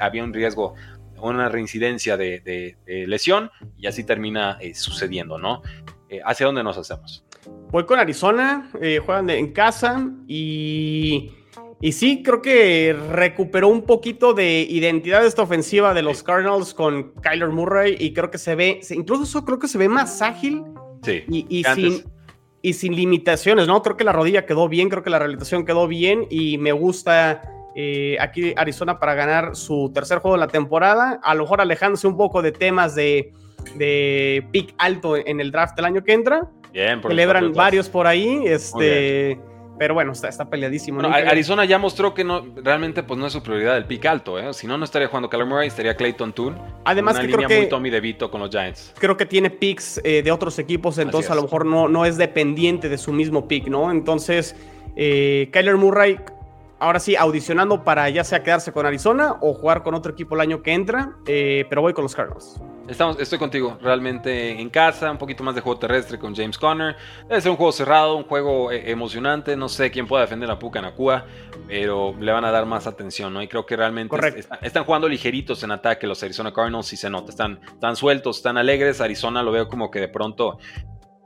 había 0.00 0.22
un 0.22 0.34
riesgo, 0.34 0.74
una 1.16 1.48
reincidencia 1.48 2.18
de, 2.18 2.76
lesión 2.86 3.50
y 3.78 3.86
así 3.86 4.04
termina 4.04 4.58
eh, 4.60 4.74
sucediendo, 4.74 5.38
¿no? 5.38 5.62
Eh, 6.10 6.20
¿Hacia 6.26 6.44
dónde 6.44 6.62
nos 6.62 6.76
hacemos? 6.76 7.24
Voy 7.72 7.84
con 7.86 7.98
Arizona, 7.98 8.70
juegan 9.04 9.30
en 9.30 9.52
casa 9.52 10.08
y 10.28 11.32
y 11.82 11.90
sí, 11.90 12.22
creo 12.22 12.40
que 12.40 12.96
recuperó 13.10 13.66
un 13.66 13.82
poquito 13.82 14.34
de 14.34 14.60
identidad 14.60 15.26
esta 15.26 15.42
ofensiva 15.42 15.92
de 15.92 16.02
los 16.02 16.22
Cardinals 16.22 16.74
con 16.74 17.12
Kyler 17.14 17.48
Murray 17.48 17.96
y 17.98 18.12
creo 18.12 18.30
que 18.30 18.38
se 18.38 18.54
ve, 18.54 18.80
incluso 18.90 19.24
eso 19.24 19.44
creo 19.44 19.58
que 19.58 19.66
se 19.66 19.78
ve 19.78 19.88
más 19.88 20.22
ágil 20.22 20.62
sí, 21.02 21.24
y, 21.28 21.64
sin, 21.64 22.04
y 22.62 22.74
sin 22.74 22.94
limitaciones, 22.94 23.66
¿no? 23.66 23.82
Creo 23.82 23.96
que 23.96 24.04
la 24.04 24.12
rodilla 24.12 24.46
quedó 24.46 24.68
bien, 24.68 24.88
creo 24.90 25.02
que 25.02 25.10
la 25.10 25.18
rehabilitación 25.18 25.64
quedó 25.64 25.88
bien 25.88 26.24
y 26.30 26.56
me 26.56 26.70
gusta 26.70 27.42
eh, 27.74 28.16
aquí 28.20 28.54
Arizona 28.56 29.00
para 29.00 29.14
ganar 29.16 29.56
su 29.56 29.90
tercer 29.92 30.20
juego 30.20 30.36
de 30.36 30.40
la 30.40 30.48
temporada, 30.52 31.18
a 31.20 31.34
lo 31.34 31.42
mejor 31.42 31.60
alejándose 31.60 32.06
un 32.06 32.16
poco 32.16 32.42
de 32.42 32.52
temas 32.52 32.94
de, 32.94 33.32
de 33.74 34.46
pick 34.52 34.72
alto 34.78 35.16
en 35.16 35.40
el 35.40 35.50
draft 35.50 35.74
del 35.74 35.86
año 35.86 36.04
que 36.04 36.12
entra. 36.12 36.48
Bien, 36.72 37.02
Celebran 37.02 37.52
varios 37.52 37.88
por 37.88 38.06
ahí, 38.06 38.42
este... 38.46 39.38
Pero 39.78 39.94
bueno, 39.94 40.12
está, 40.12 40.28
está 40.28 40.48
peleadísimo. 40.48 41.00
Arizona 41.00 41.64
ya 41.64 41.76
mostró 41.76 42.14
que 42.14 42.22
no 42.22 42.44
realmente 42.56 43.02
pues 43.02 43.18
no 43.18 43.26
es 43.26 43.32
su 43.32 43.42
prioridad 43.42 43.76
el 43.76 43.86
pick 43.86 44.06
alto, 44.06 44.38
¿eh? 44.38 44.52
Si 44.52 44.66
no, 44.66 44.78
no 44.78 44.84
estaría 44.84 45.08
jugando 45.08 45.28
Kyler 45.28 45.46
Murray, 45.46 45.66
estaría 45.66 45.96
Clayton 45.96 46.32
Toon. 46.32 46.56
Además 46.84 47.14
una 47.14 47.22
que 47.22 47.26
línea 47.26 47.46
creo 47.46 47.48
que, 47.48 47.56
muy 47.62 47.68
Tommy 47.68 47.90
DeVito 47.90 48.30
con 48.30 48.42
los 48.42 48.50
Giants. 48.50 48.94
Creo 48.98 49.16
que 49.16 49.26
tiene 49.26 49.50
picks 49.50 50.00
eh, 50.04 50.22
de 50.22 50.30
otros 50.30 50.58
equipos, 50.60 50.98
entonces 50.98 51.30
a 51.32 51.34
lo 51.34 51.42
mejor 51.42 51.66
no, 51.66 51.88
no 51.88 52.04
es 52.04 52.16
dependiente 52.16 52.88
de 52.88 52.96
su 52.96 53.12
mismo 53.12 53.48
pick, 53.48 53.66
¿no? 53.66 53.90
Entonces, 53.90 54.54
eh, 54.94 55.48
Kyler 55.52 55.76
Murray, 55.76 56.20
ahora 56.78 57.00
sí, 57.00 57.16
audicionando 57.16 57.82
para 57.82 58.08
ya 58.08 58.22
sea 58.22 58.44
quedarse 58.44 58.70
con 58.70 58.86
Arizona 58.86 59.36
o 59.40 59.54
jugar 59.54 59.82
con 59.82 59.94
otro 59.94 60.12
equipo 60.12 60.36
el 60.36 60.42
año 60.42 60.62
que 60.62 60.74
entra, 60.74 61.16
eh, 61.26 61.64
pero 61.68 61.82
voy 61.82 61.92
con 61.92 62.04
los 62.04 62.14
Cardinals. 62.14 62.60
Estamos, 62.92 63.18
estoy 63.18 63.38
contigo. 63.38 63.78
Realmente 63.80 64.60
en 64.60 64.68
casa, 64.68 65.10
un 65.10 65.16
poquito 65.16 65.42
más 65.42 65.54
de 65.54 65.62
juego 65.62 65.78
terrestre 65.78 66.18
con 66.18 66.36
James 66.36 66.58
Conner. 66.58 66.94
Debe 67.26 67.40
ser 67.40 67.50
un 67.50 67.56
juego 67.56 67.72
cerrado, 67.72 68.16
un 68.16 68.24
juego 68.24 68.70
eh, 68.70 68.90
emocionante. 68.90 69.56
No 69.56 69.70
sé 69.70 69.90
quién 69.90 70.06
pueda 70.06 70.24
defender 70.24 70.50
a 70.50 70.58
Puka 70.58 70.82
Nakua, 70.82 71.24
pero 71.66 72.14
le 72.20 72.30
van 72.30 72.44
a 72.44 72.50
dar 72.50 72.66
más 72.66 72.86
atención, 72.86 73.32
¿no? 73.32 73.42
Y 73.42 73.48
creo 73.48 73.64
que 73.64 73.76
realmente 73.76 74.14
están 74.60 74.84
jugando 74.84 75.08
ligeritos 75.08 75.62
en 75.62 75.70
ataque 75.70 76.06
los 76.06 76.22
Arizona 76.22 76.52
Cardinals 76.52 76.92
y 76.92 76.98
se 76.98 77.08
nota. 77.08 77.30
Están, 77.30 77.60
están 77.64 77.96
sueltos, 77.96 78.36
están 78.36 78.58
alegres. 78.58 79.00
Arizona 79.00 79.42
lo 79.42 79.52
veo 79.52 79.68
como 79.68 79.90
que 79.90 79.98
de 79.98 80.08
pronto, 80.08 80.58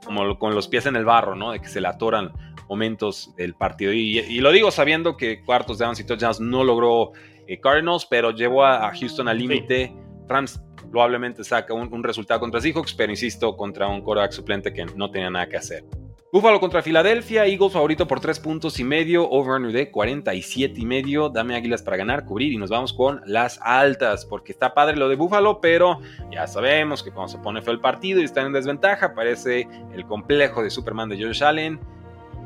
como 0.05 0.39
con 0.39 0.55
los 0.55 0.69
pies 0.69 0.85
en 0.85 0.95
el 0.95 1.03
barro, 1.03 1.35
¿no? 1.35 1.51
De 1.51 1.59
que 1.59 1.67
se 1.67 1.81
le 1.81 1.89
atoran 1.89 2.31
momentos 2.69 3.35
del 3.35 3.55
partido. 3.55 3.91
Y, 3.91 4.39
lo 4.39 4.53
digo 4.53 4.71
sabiendo 4.71 5.17
que 5.17 5.43
cuartos 5.43 5.79
de 5.79 5.83
avance 5.83 6.03
y 6.03 6.05
touchdowns 6.05 6.39
no 6.39 6.63
logró 6.63 7.11
eh, 7.45 7.59
Cardinals, 7.59 8.07
pero 8.09 8.31
llevó 8.31 8.63
a, 8.63 8.89
Houston 8.97 9.27
al 9.27 9.37
límite. 9.37 9.93
Rams 10.29 10.61
probablemente 10.89 11.43
saca 11.43 11.73
un, 11.73 12.03
resultado 12.03 12.39
contra 12.39 12.61
Seahawks, 12.61 12.93
pero 12.93 13.11
insisto, 13.11 13.55
contra 13.55 13.87
un 13.87 14.01
quarterback 14.01 14.31
suplente 14.31 14.73
que 14.73 14.85
no 14.85 15.11
tenía 15.11 15.29
nada 15.29 15.47
que 15.47 15.57
hacer. 15.57 15.83
Buffalo 16.31 16.59
contra 16.59 16.81
Filadelfia, 16.81 17.45
Eagles 17.45 17.71
favorito 17.71 18.05
por 18.05 18.19
3 18.19 18.39
puntos 18.41 18.79
y 18.79 18.83
medio, 18.83 19.29
over 19.29 19.61
de 19.71 19.89
47 19.89 20.79
y 20.79 20.85
medio. 20.85 21.29
Dame 21.29 21.55
águilas 21.55 21.81
para 21.81 21.95
ganar, 21.95 22.25
cubrir 22.25 22.51
y 22.51 22.57
nos 22.57 22.69
vamos 22.69 22.91
con 22.91 23.21
las 23.25 23.59
altas, 23.61 24.25
porque 24.25 24.51
está 24.51 24.73
padre 24.73 24.97
lo 24.97 25.07
de 25.07 25.15
Buffalo, 25.15 25.61
pero 25.61 25.99
ya 26.29 26.45
sabemos 26.45 27.01
que 27.01 27.11
cuando 27.11 27.31
se 27.31 27.37
pone 27.37 27.61
feo 27.61 27.73
el 27.73 27.79
partido 27.79 28.19
y 28.19 28.25
está 28.25 28.41
en 28.41 28.51
desventaja, 28.51 29.15
parece 29.15 29.67
el 29.93 30.05
complejo 30.05 30.61
de 30.61 30.69
Superman 30.69 31.07
de 31.07 31.23
Josh 31.23 31.43
Allen. 31.43 31.79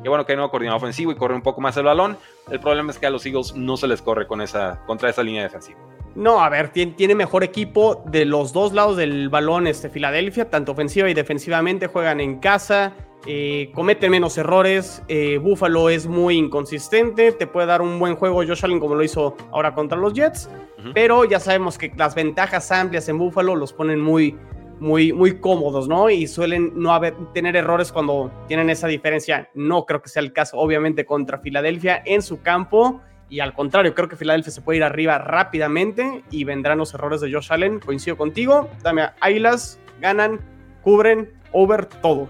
Qué 0.04 0.10
bueno 0.10 0.26
que 0.26 0.34
hay 0.34 0.36
nuevo 0.36 0.52
coordinador 0.52 0.78
ofensivo 0.78 1.12
y 1.12 1.16
corre 1.16 1.36
un 1.36 1.42
poco 1.42 1.60
más 1.60 1.76
el 1.78 1.84
balón. 1.84 2.18
El 2.50 2.60
problema 2.60 2.92
es 2.92 3.00
que 3.00 3.08
a 3.08 3.10
los 3.10 3.26
Eagles 3.26 3.56
no 3.56 3.78
se 3.78 3.88
les 3.88 4.02
corre 4.02 4.28
con 4.28 4.42
esa, 4.42 4.84
contra 4.86 5.10
esa 5.10 5.24
línea 5.24 5.44
defensiva. 5.44 5.80
No, 6.16 6.42
a 6.42 6.50
ver, 6.50 6.70
tiene, 6.70 7.16
mejor 7.16 7.44
equipo 7.44 8.04
de 8.08 8.26
los 8.26 8.52
dos 8.52 8.74
lados 8.74 8.98
del 8.98 9.30
balón 9.30 9.66
este 9.68 9.90
Filadelfia, 9.90 10.50
tanto 10.50 10.74
ofensiva 10.74 11.10
y 11.10 11.14
defensivamente, 11.14 11.88
juegan 11.88 12.20
en 12.20 12.40
casa, 12.40 12.94
eh, 13.26 13.72
cometen 13.74 14.12
menos 14.12 14.38
errores, 14.38 15.04
eh, 15.08 15.38
Buffalo 15.38 15.90
es 15.90 16.08
muy 16.08 16.36
inconsistente, 16.36 17.32
te 17.32 17.48
puede 17.48 17.68
dar 17.68 17.82
un 17.82 17.98
buen 17.98 18.16
juego 18.16 18.44
Josh 18.46 18.66
Allen 18.66 18.80
como 18.80 18.96
lo 18.96 19.04
hizo 19.04 19.38
ahora 19.52 19.74
contra 19.74 19.98
los 19.98 20.14
Jets, 20.14 20.50
pero 20.94 21.24
ya 21.26 21.40
sabemos 21.40 21.78
que 21.78 21.94
las 21.96 22.16
ventajas 22.16 22.72
amplias 22.72 23.08
en 23.08 23.18
Buffalo 23.18 23.56
los 23.56 23.72
ponen 23.72 24.02
muy, 24.02 24.36
muy, 24.82 25.14
muy 25.14 25.40
cómodos, 25.40 25.88
¿no? 25.88 26.10
Y 26.10 26.28
suelen 26.28 26.74
no 26.76 26.92
haber, 26.92 27.14
tener 27.34 27.56
errores 27.56 27.92
cuando 27.92 28.32
tienen 28.48 28.70
esa 28.72 28.88
diferencia. 28.88 29.50
No 29.54 29.86
creo 29.86 30.02
que 30.02 30.10
sea 30.10 30.24
el 30.24 30.34
caso, 30.34 30.58
obviamente, 30.58 31.06
contra 31.06 31.38
Filadelfia 31.38 32.02
en 32.04 32.24
su 32.24 32.42
campo. 32.42 33.00
Y 33.32 33.40
al 33.40 33.54
contrario, 33.54 33.96
creo 33.96 34.10
que 34.10 34.18
Filadelfia 34.18 34.52
se 34.52 34.62
puede 34.62 34.80
ir 34.80 34.84
arriba 34.84 35.18
rápidamente 35.18 36.22
y 36.32 36.44
vendrán 36.44 36.78
los 36.78 36.94
errores 36.94 37.22
de 37.22 37.32
Josh 37.32 37.48
Allen. 37.50 37.80
Coincido 37.80 38.18
contigo. 38.18 38.70
Dame 38.84 39.04
a 39.04 39.16
Águilas, 39.22 39.80
ganan, 40.02 40.42
cubren, 40.82 41.32
over 41.54 41.86
todo. 41.86 42.28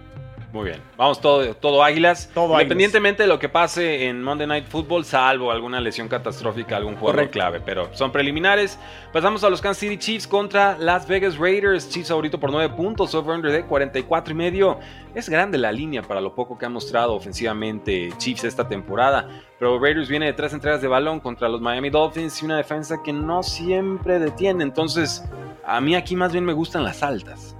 Muy 0.53 0.65
bien. 0.65 0.81
Vamos 0.97 1.21
todo, 1.21 1.55
todo 1.55 1.83
águilas. 1.83 2.29
Todo 2.33 2.53
Independientemente 2.53 3.23
de 3.23 3.29
lo 3.29 3.39
que 3.39 3.47
pase 3.47 4.07
en 4.07 4.21
Monday 4.21 4.45
Night 4.47 4.67
Football, 4.67 5.05
salvo 5.05 5.49
alguna 5.49 5.79
lesión 5.79 6.09
catastrófica, 6.09 6.75
algún 6.75 6.97
jugador 6.97 7.29
clave. 7.29 7.61
Pero 7.61 7.89
son 7.93 8.11
preliminares. 8.11 8.77
Pasamos 9.13 9.43
a 9.43 9.49
los 9.49 9.61
Kansas 9.61 9.79
City 9.79 9.97
Chiefs 9.97 10.27
contra 10.27 10.77
Las 10.77 11.07
Vegas 11.07 11.37
Raiders. 11.37 11.89
Chiefs 11.89 12.09
favorito 12.09 12.39
por 12.39 12.51
9 12.51 12.73
puntos, 12.75 13.15
over-under 13.15 13.51
de 13.51 13.65
44 13.65 14.33
y 14.33 14.35
medio. 14.35 14.79
Es 15.15 15.29
grande 15.29 15.57
la 15.57 15.71
línea 15.71 16.01
para 16.01 16.19
lo 16.19 16.35
poco 16.35 16.57
que 16.57 16.65
ha 16.65 16.69
mostrado 16.69 17.13
ofensivamente 17.13 18.09
Chiefs 18.17 18.43
esta 18.43 18.67
temporada. 18.67 19.29
Pero 19.57 19.79
Raiders 19.79 20.09
viene 20.09 20.25
de 20.25 20.33
tres 20.33 20.53
entregas 20.53 20.81
de 20.81 20.87
balón 20.87 21.19
contra 21.21 21.47
los 21.47 21.61
Miami 21.61 21.89
Dolphins 21.89 22.41
y 22.41 22.45
una 22.45 22.57
defensa 22.57 22.97
que 23.03 23.13
no 23.13 23.41
siempre 23.41 24.19
detiene. 24.19 24.63
Entonces, 24.63 25.23
a 25.65 25.79
mí 25.79 25.95
aquí 25.95 26.15
más 26.15 26.33
bien 26.33 26.43
me 26.43 26.53
gustan 26.53 26.83
las 26.83 27.03
altas. 27.03 27.55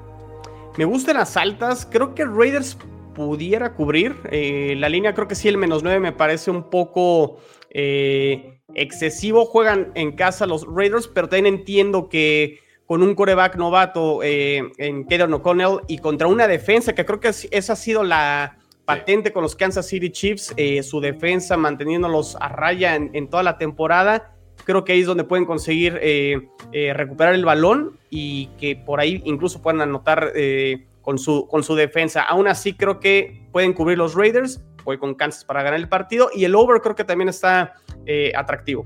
Me 0.78 0.86
gustan 0.86 1.18
las 1.18 1.36
altas. 1.36 1.88
Creo 1.90 2.16
que 2.16 2.26
Raiders 2.26 2.78
pudiera 3.14 3.74
cubrir. 3.74 4.16
Eh, 4.32 4.76
la 4.78 4.90
línea 4.90 5.14
creo 5.14 5.28
que 5.28 5.36
sí, 5.36 5.48
el 5.48 5.58
menos 5.58 5.84
9 5.84 6.00
me 6.00 6.14
parece 6.14 6.50
un 6.50 6.70
poco 6.70 7.40
eh, 7.70 8.62
excesivo. 8.74 9.46
Juegan 9.46 9.92
en 9.96 10.14
casa 10.16 10.46
los 10.46 10.66
Raiders, 10.66 11.08
pero 11.08 11.28
también 11.28 11.56
entiendo 11.56 12.08
que 12.10 12.60
con 12.86 13.04
un 13.04 13.16
coreback 13.16 13.56
novato 13.56 14.24
eh, 14.24 14.72
en 14.78 15.04
Kaden 15.04 15.34
O'Connell 15.34 15.82
y 15.88 15.98
contra 16.00 16.28
una 16.28 16.48
defensa 16.48 16.94
que 16.94 17.06
creo 17.06 17.20
que 17.20 17.30
esa 17.30 17.74
ha 17.74 17.76
sido 17.76 18.04
la 18.04 18.58
patente 18.86 19.32
con 19.32 19.44
los 19.44 19.56
Kansas 19.56 19.88
City 19.88 20.10
Chiefs, 20.10 20.54
su 20.84 21.00
defensa 21.00 21.56
manteniéndolos 21.56 22.36
a 22.42 22.50
raya 22.50 22.96
en, 22.96 23.30
toda 23.30 23.44
la 23.44 23.58
temporada. 23.58 24.36
Creo 24.64 24.84
que 24.84 24.94
ahí 24.94 25.02
es 25.02 25.08
donde 25.08 25.24
pueden 25.24 25.46
conseguir 25.46 26.00
recuperar 26.94 27.36
el 27.36 27.46
balón 27.46 27.98
y 28.10 28.48
que 28.60 28.76
por 28.76 29.00
ahí 29.00 29.22
incluso 29.26 29.62
puedan 29.62 29.82
anotar 29.82 30.32
con 31.02 31.18
su, 31.18 31.48
con 31.48 31.64
su 31.64 31.76
defensa. 31.76 32.22
Aún 32.24 32.48
así, 32.48 32.74
creo 32.74 33.00
que 33.00 33.48
pueden 33.52 33.74
cubrir 33.74 33.98
los 33.98 34.16
Raiders. 34.16 34.62
Voy 34.84 34.98
con 34.98 35.14
Kansas 35.16 35.46
para 35.46 35.64
ganar 35.64 35.80
el 35.80 35.90
partido. 35.90 36.30
Y 36.34 36.46
el 36.46 36.56
over 36.56 36.82
creo 36.82 36.96
que 36.96 37.04
también 37.04 37.30
está 37.30 37.76
eh, 38.06 38.32
atractivo. 38.36 38.86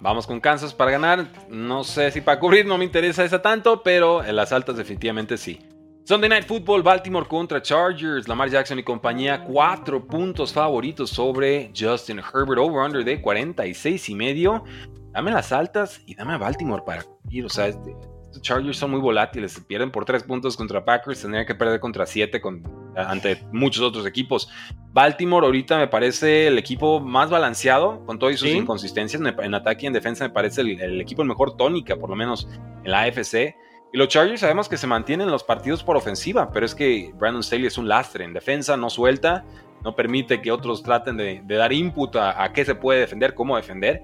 vamos 0.00 0.26
con 0.26 0.40
Kansas 0.40 0.74
para 0.74 0.90
ganar. 0.92 1.26
No 1.48 1.84
sé 1.84 2.10
si 2.10 2.20
para 2.20 2.38
cubrir 2.38 2.66
no 2.66 2.78
me 2.78 2.84
interesa 2.84 3.24
esa 3.24 3.42
tanto, 3.42 3.82
pero 3.82 4.24
en 4.24 4.36
las 4.36 4.52
altas 4.52 4.76
definitivamente 4.76 5.36
sí. 5.36 5.60
Sunday 6.06 6.28
Night 6.28 6.46
Football, 6.46 6.84
Baltimore 6.84 7.26
contra 7.26 7.60
Chargers. 7.60 8.28
Lamar 8.28 8.48
Jackson 8.48 8.78
y 8.78 8.84
compañía, 8.84 9.42
cuatro 9.42 10.06
puntos 10.06 10.52
favoritos 10.52 11.10
sobre 11.10 11.72
Justin 11.76 12.20
Herbert, 12.20 12.60
over-under 12.60 13.04
de 13.04 13.20
46 13.20 14.10
y 14.10 14.14
medio. 14.14 14.62
Dame 15.10 15.32
las 15.32 15.50
altas 15.50 16.00
y 16.06 16.14
dame 16.14 16.34
a 16.34 16.38
Baltimore 16.38 16.84
para 16.86 17.02
cubrir. 17.02 17.46
O 17.46 17.48
sea, 17.48 17.66
este, 17.66 17.96
Chargers 18.40 18.76
son 18.76 18.92
muy 18.92 19.00
volátiles, 19.00 19.50
se 19.50 19.62
pierden 19.62 19.90
por 19.90 20.04
tres 20.04 20.22
puntos 20.22 20.56
contra 20.56 20.84
Packers, 20.84 21.22
tendrían 21.22 21.44
que 21.44 21.56
perder 21.56 21.80
contra 21.80 22.06
siete 22.06 22.40
con, 22.40 22.62
ante 22.94 23.42
muchos 23.50 23.82
otros 23.82 24.06
equipos. 24.06 24.48
Baltimore 24.92 25.44
ahorita 25.44 25.76
me 25.76 25.88
parece 25.88 26.46
el 26.46 26.56
equipo 26.56 27.00
más 27.00 27.30
balanceado, 27.30 28.06
con 28.06 28.20
todas 28.20 28.38
sus 28.38 28.50
inconsistencias 28.50 29.20
en 29.20 29.54
ataque 29.54 29.86
y 29.86 29.86
en 29.88 29.92
defensa, 29.92 30.22
me 30.22 30.30
parece 30.30 30.60
el, 30.60 31.00
equipo 31.00 31.22
el 31.22 31.28
mejor 31.28 31.56
tónica, 31.56 31.96
por 31.96 32.10
lo 32.10 32.14
menos 32.14 32.48
en 32.84 32.92
la 32.92 33.02
AFC. 33.02 33.56
Los 33.96 34.08
Chargers 34.08 34.40
sabemos 34.40 34.68
que 34.68 34.76
se 34.76 34.86
mantienen 34.86 35.30
los 35.30 35.42
partidos 35.42 35.82
por 35.82 35.96
ofensiva, 35.96 36.52
pero 36.52 36.66
es 36.66 36.74
que 36.74 37.14
Brandon 37.14 37.42
Staley 37.42 37.64
es 37.64 37.78
un 37.78 37.88
lastre 37.88 38.26
en 38.26 38.34
defensa, 38.34 38.76
no 38.76 38.90
suelta, 38.90 39.42
no 39.82 39.96
permite 39.96 40.42
que 40.42 40.52
otros 40.52 40.82
traten 40.82 41.16
de, 41.16 41.42
dar 41.48 41.72
input 41.72 42.14
a, 42.16 42.52
qué 42.52 42.66
se 42.66 42.74
puede 42.74 43.00
defender, 43.00 43.32
cómo 43.32 43.56
defender 43.56 44.02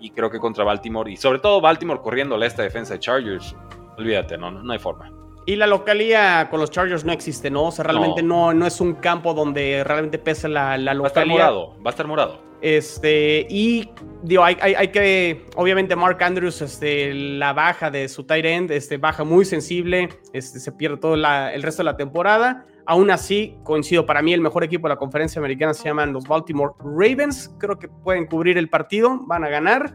y 0.00 0.10
creo 0.10 0.28
que 0.28 0.40
contra 0.40 0.64
Baltimore, 0.64 1.08
y 1.08 1.16
sobre 1.16 1.38
todo 1.38 1.60
Baltimore 1.60 2.00
corriendo 2.02 2.36
esta 2.42 2.64
defensa 2.64 2.94
de 2.94 2.98
Chargers, 2.98 3.54
olvídate, 3.96 4.36
no, 4.36 4.50
no, 4.50 4.72
hay 4.72 4.80
forma. 4.80 5.12
Y 5.48 5.56
la 5.56 5.66
localía 5.66 6.48
con 6.50 6.60
los 6.60 6.70
Chargers 6.70 7.06
no 7.06 7.12
existe, 7.12 7.50
¿no? 7.50 7.68
O 7.68 7.72
sea, 7.72 7.82
realmente 7.82 8.22
no, 8.22 8.52
no, 8.52 8.66
es 8.66 8.82
un 8.82 8.92
campo 8.92 9.32
donde 9.32 9.82
realmente 9.82 10.18
pesa 10.18 10.46
la, 10.46 10.76
la 10.76 10.92
localía. 10.92 11.00
Va 11.00 11.06
a 11.06 11.08
estar 11.08 11.26
morado, 11.26 11.74
va 11.82 11.86
a 11.86 11.88
estar 11.88 12.06
morado. 12.06 12.42
Este, 12.60 13.46
y 13.48 13.88
digo, 14.22 14.44
hay, 14.44 14.58
hay, 14.60 14.88
que, 14.88 15.46
obviamente 15.56 15.96
Mark 15.96 16.22
Andrews, 16.22 16.60
este, 16.60 17.14
la 17.14 17.54
baja 17.54 17.90
de 17.90 18.10
su 18.10 18.24
tight 18.24 18.44
end, 18.44 18.70
este, 18.72 18.98
baja 18.98 19.24
muy 19.24 19.46
sensible, 19.46 20.10
este, 20.34 20.60
se 20.60 20.70
pierde 20.70 20.98
todo 20.98 21.14
el 21.14 21.62
resto 21.62 21.80
de 21.80 21.84
la 21.84 21.96
temporada. 21.96 22.66
Aún 22.84 23.10
así, 23.10 23.56
coincido, 23.64 24.04
para 24.04 24.20
mí 24.20 24.34
el 24.34 24.42
mejor 24.42 24.64
equipo 24.64 24.86
de 24.86 24.96
la 24.96 24.98
conferencia 24.98 25.38
americana 25.38 25.72
se 25.72 25.84
llaman 25.84 26.12
los 26.12 26.28
Baltimore 26.28 26.74
Ravens. 26.78 27.56
Creo 27.58 27.78
que 27.78 27.88
pueden 27.88 28.26
cubrir 28.26 28.58
el 28.58 28.68
partido, 28.68 29.18
van 29.26 29.44
a 29.44 29.48
ganar. 29.48 29.94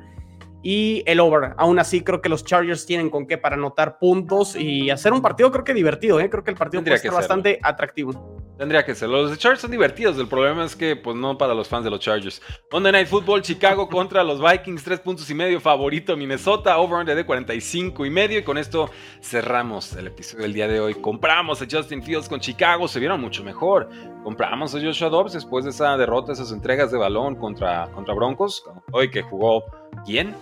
Y 0.64 1.04
el 1.06 1.20
over, 1.20 1.54
aún 1.58 1.78
así 1.78 2.02
creo 2.02 2.22
que 2.22 2.30
los 2.30 2.46
Chargers 2.46 2.86
tienen 2.86 3.10
con 3.10 3.28
qué 3.28 3.38
para 3.38 3.56
anotar 3.56 4.00
puntos 4.00 4.56
y 4.56 4.90
hacer 4.90 5.12
un 5.12 5.22
partido 5.22 5.52
creo 5.52 5.66
que 5.66 5.74
divertido, 5.74 6.22
¿eh? 6.22 6.30
creo 6.30 6.44
que 6.44 6.52
el 6.52 6.58
partido 6.58 6.82
puede 6.82 6.98
ser 6.98 7.12
bastante 7.12 7.60
atractivo. 7.62 8.42
Tendría 8.58 8.86
que 8.86 8.94
ser. 8.94 9.10
Los 9.10 9.38
Chargers 9.38 9.62
son 9.62 9.72
divertidos. 9.72 10.18
El 10.20 10.28
problema 10.28 10.64
es 10.64 10.76
que, 10.76 10.96
pues, 10.96 11.18
no 11.18 11.38
para 11.38 11.54
los 11.56 11.68
fans 11.68 11.84
de 11.84 11.90
los 11.90 12.00
Chargers. 12.00 12.42
Monday 12.72 12.92
Night 12.92 13.08
Football, 13.08 13.42
Chicago 13.42 13.90
contra 13.90 14.24
los 14.24 14.40
Vikings, 14.40 14.84
tres 14.84 15.00
puntos 15.00 15.30
y 15.30 15.34
medio. 15.34 15.60
Favorito 15.60 16.16
Minnesota, 16.16 16.78
over-under 16.78 17.16
de 17.16 17.26
45 17.26 18.06
y 18.06 18.10
medio. 18.10 18.40
Y 18.40 18.44
con 18.44 18.58
esto 18.58 18.92
cerramos 19.22 19.94
el 19.96 20.08
episodio 20.08 20.44
del 20.44 20.54
día 20.54 20.68
de 20.68 20.80
hoy. 20.80 20.94
Compramos 20.94 21.62
a 21.62 21.66
Justin 21.70 22.04
Fields 22.04 22.30
con 22.30 22.40
Chicago, 22.40 22.88
se 22.88 23.00
vieron 23.00 23.20
mucho 23.20 23.44
mejor. 23.44 23.90
Compramos 24.24 24.74
a 24.76 24.80
Joshua 24.80 25.10
Dobbs 25.10 25.34
después 25.34 25.66
de 25.66 25.72
esa 25.72 25.98
derrota, 25.98 26.32
esas 26.32 26.52
entregas 26.52 26.92
de 26.92 26.98
balón 26.98 27.36
contra, 27.36 27.90
contra 27.92 28.14
Broncos. 28.14 28.64
Hoy 28.92 29.10
que 29.10 29.24
jugó, 29.24 29.64
¿quién? 30.06 30.36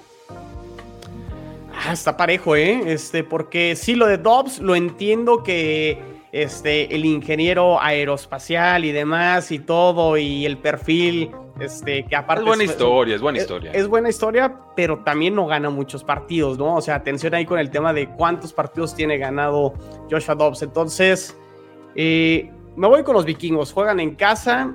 Ah, 1.83 1.93
está 1.93 2.15
parejo, 2.15 2.55
¿eh? 2.55 2.93
Este, 2.93 3.23
porque 3.23 3.75
sí, 3.75 3.95
lo 3.95 4.05
de 4.05 4.17
Dobbs 4.17 4.59
lo 4.59 4.75
entiendo 4.75 5.41
que 5.41 5.99
este, 6.31 6.93
el 6.93 7.05
ingeniero 7.05 7.81
aeroespacial 7.81 8.85
y 8.85 8.91
demás 8.91 9.51
y 9.51 9.57
todo, 9.57 10.15
y 10.15 10.45
el 10.45 10.57
perfil, 10.59 11.31
este, 11.59 12.05
que 12.05 12.15
aparte... 12.15 12.43
Es 12.43 12.47
buena 12.47 12.63
historia, 12.63 13.15
es 13.15 13.21
buena 13.21 13.39
historia. 13.39 13.71
Es, 13.71 13.87
buena 13.87 14.09
historia, 14.09 14.59
pero 14.75 14.99
también 14.99 15.33
no 15.33 15.47
gana 15.47 15.71
muchos 15.71 16.03
partidos, 16.03 16.59
¿no? 16.59 16.75
O 16.75 16.81
sea, 16.81 16.95
atención 16.95 17.33
ahí 17.33 17.45
con 17.45 17.57
el 17.57 17.71
tema 17.71 17.93
de 17.93 18.07
cuántos 18.09 18.53
partidos 18.53 18.93
tiene 18.93 19.17
ganado 19.17 19.73
Joshua 20.09 20.35
Dobbs. 20.35 20.61
Entonces, 20.61 21.35
eh, 21.95 22.51
me 22.75 22.87
voy 22.87 23.03
con 23.03 23.15
los 23.15 23.25
vikingos, 23.25 23.73
juegan 23.73 23.99
en 23.99 24.13
casa, 24.13 24.71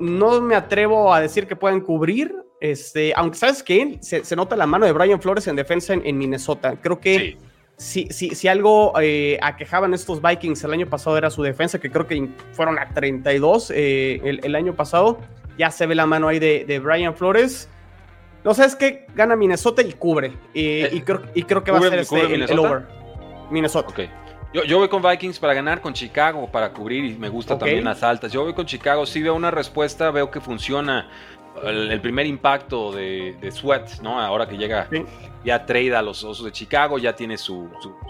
no 0.00 0.40
me 0.40 0.56
atrevo 0.56 1.14
a 1.14 1.20
decir 1.20 1.46
que 1.46 1.54
pueden 1.54 1.80
cubrir, 1.80 2.34
este, 2.60 3.14
aunque 3.16 3.38
sabes 3.38 3.62
que 3.62 3.98
se, 4.02 4.36
nota 4.36 4.54
la 4.54 4.66
mano 4.66 4.84
de 4.84 4.92
Brian 4.92 5.20
Flores 5.20 5.46
en 5.48 5.56
defensa 5.56 5.94
en, 5.94 6.18
Minnesota. 6.18 6.76
Creo 6.80 7.00
que 7.00 7.38
si, 7.76 8.06
si, 8.10 8.34
si 8.34 8.48
algo 8.48 8.92
eh, 9.00 9.38
aquejaban 9.40 9.94
estos 9.94 10.20
Vikings 10.20 10.62
el 10.64 10.74
año 10.74 10.86
pasado 10.86 11.16
era 11.16 11.30
su 11.30 11.42
defensa, 11.42 11.80
que 11.80 11.90
creo 11.90 12.06
que 12.06 12.28
fueron 12.52 12.78
a 12.78 12.90
32 12.90 13.72
eh, 13.74 14.40
el, 14.42 14.54
año 14.54 14.74
pasado. 14.74 15.18
Ya 15.56 15.70
se 15.70 15.86
ve 15.86 15.94
la 15.94 16.04
mano 16.04 16.28
ahí 16.28 16.38
de, 16.38 16.78
Brian 16.78 17.14
Flores. 17.14 17.68
No 18.44 18.52
sé, 18.52 18.66
es 18.66 18.76
que 18.76 19.06
gana 19.14 19.36
Minnesota 19.36 19.80
y 19.82 19.92
cubre. 19.94 20.32
y, 20.52 20.82
eh, 20.82 21.02
creo, 21.04 21.22
y 21.34 21.42
creo 21.44 21.64
que 21.64 21.70
va 21.70 21.78
a 21.78 21.82
ser 21.82 21.98
este, 22.00 22.34
el, 22.34 22.58
over. 22.58 22.86
Minnesota. 23.50 23.92
Yo, 24.52 24.64
yo, 24.64 24.78
voy 24.78 24.88
con 24.88 25.00
Vikings 25.00 25.38
para 25.38 25.54
ganar, 25.54 25.80
con 25.80 25.94
Chicago 25.94 26.50
para 26.50 26.72
cubrir 26.72 27.04
y 27.04 27.14
me 27.16 27.28
gusta 27.28 27.56
también 27.56 27.84
las 27.84 28.02
altas. 28.02 28.32
Yo 28.32 28.42
voy 28.42 28.52
con 28.52 28.66
Chicago, 28.66 29.06
sí 29.06 29.22
veo 29.22 29.34
una 29.34 29.50
respuesta, 29.50 30.10
veo 30.10 30.30
que 30.30 30.40
funciona 30.40 31.08
el, 31.64 32.00
primer 32.00 32.26
impacto 32.26 32.92
de, 32.92 33.36
Sweat, 33.50 34.00
¿no? 34.00 34.20
Ahora 34.20 34.48
que 34.48 34.56
llega 34.56 34.88
ya 35.44 35.64
trade 35.64 35.94
a 35.94 36.02
los 36.02 36.22
Osos 36.22 36.44
de 36.44 36.52
Chicago, 36.52 36.98
ya 36.98 37.14
tiene 37.14 37.38
su, 37.38 37.68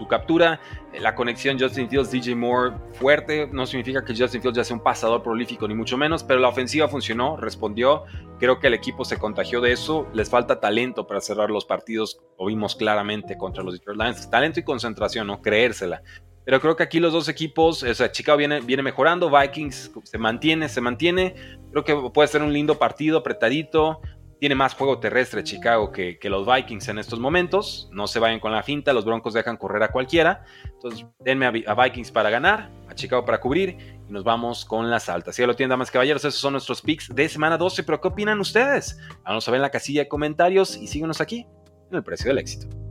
captura. 0.09 0.61
La 0.99 1.15
conexión 1.15 1.59
Justin 1.59 1.89
Fields, 1.89 2.11
DJ 2.11 2.35
Moore 2.35 2.75
fuerte. 2.95 3.49
No 3.53 3.67
significa 3.67 4.05
que 4.05 4.15
Justin 4.17 4.43
Fields 4.43 4.57
ya 4.57 4.65
sea 4.65 4.77
un 4.77 4.83
pasador 4.83 5.23
prolífico, 5.23 5.69
ni 5.69 5.75
mucho 5.75 5.97
menos, 5.97 6.25
pero 6.25 6.41
la 6.41 6.49
ofensiva 6.49 6.89
funcionó, 6.89 7.37
respondió. 7.37 8.05
Creo 8.39 8.59
que 8.59 8.67
el 8.67 8.75
equipo 8.75 9.05
se 9.05 9.19
contagió 9.19 9.61
de 9.61 9.73
eso. 9.73 10.09
Les 10.13 10.29
falta 10.29 10.61
talento 10.61 11.07
para 11.07 11.21
cerrar 11.21 11.51
los 11.51 11.65
partidos. 11.65 12.21
Lo 12.39 12.47
vimos 12.47 12.75
claramente 12.75 13.37
contra 13.37 13.63
los 13.63 13.75
Detroit 13.75 14.01
Lions. 14.01 14.31
Talento 14.31 14.61
y 14.61 14.65
concentración, 14.65 15.27
¿no? 15.27 15.41
Creérsela. 15.41 16.03
Pero 16.45 16.61
creo 16.61 16.77
que 16.77 16.83
aquí 16.83 17.01
los 17.01 17.13
dos 17.13 17.29
equipos, 17.29 17.83
o 17.83 17.95
sea, 17.95 18.11
Chicago 18.11 18.39
viene, 18.39 18.61
viene 18.61 18.83
mejorando, 18.83 19.31
Vikings 19.31 19.93
se 20.05 20.19
mantiene, 20.19 20.69
se 20.69 20.81
mantiene. 20.81 21.35
Creo 21.71 21.85
que 21.85 22.11
puede 22.13 22.29
ser 22.29 22.43
un 22.43 22.53
lindo 22.53 22.79
partido, 22.79 23.19
apretadito. 23.19 24.01
Tiene 24.39 24.55
más 24.55 24.75
juego 24.75 24.99
terrestre 24.99 25.45
Chicago 25.45 25.93
que, 25.93 26.19
los 26.25 26.47
Vikings 26.47 26.89
en 26.89 26.99
estos 26.99 27.21
momentos. 27.21 27.91
No 27.93 28.07
se 28.07 28.19
vayan 28.19 28.41
con 28.41 28.53
la 28.53 28.63
finta, 28.63 28.95
los 28.95 29.05
Broncos 29.05 29.35
dejan 29.35 29.59
correr 29.59 29.83
a 29.83 29.89
cualquiera. 29.89 30.45
Entonces, 30.65 31.05
denme 31.19 31.63
a, 31.67 31.75
Vikings 31.75 32.11
para 32.11 32.31
ganar, 32.31 32.71
a 32.89 32.95
Chicago 32.95 33.23
para 33.27 33.39
cubrir 33.39 34.01
y 34.09 34.13
nos 34.13 34.25
vamos 34.25 34.65
con 34.65 34.89
las 34.89 35.11
altas. 35.11 35.37
Ya 35.37 35.47
lo 35.47 35.55
tienen, 35.55 35.71
damas 35.71 35.91
caballeros, 35.91 36.25
esos 36.25 36.41
son 36.41 36.55
nuestros 36.55 36.81
picks 36.81 37.15
de 37.15 37.29
semana 37.29 37.59
12. 37.59 37.83
Pero, 37.83 38.01
¿qué 38.01 38.09
opinan 38.09 38.41
ustedes? 38.41 38.99
Vamos 39.25 39.47
a 39.47 39.55
en 39.55 39.61
la 39.61 39.71
casilla 39.71 40.03
de 40.03 40.09
comentarios 40.09 40.75
y 40.75 40.87
síguenos 40.87 41.21
aquí 41.21 41.47
en 41.91 41.97
el 41.97 42.03
precio 42.03 42.29
del 42.29 42.39
éxito. 42.39 42.90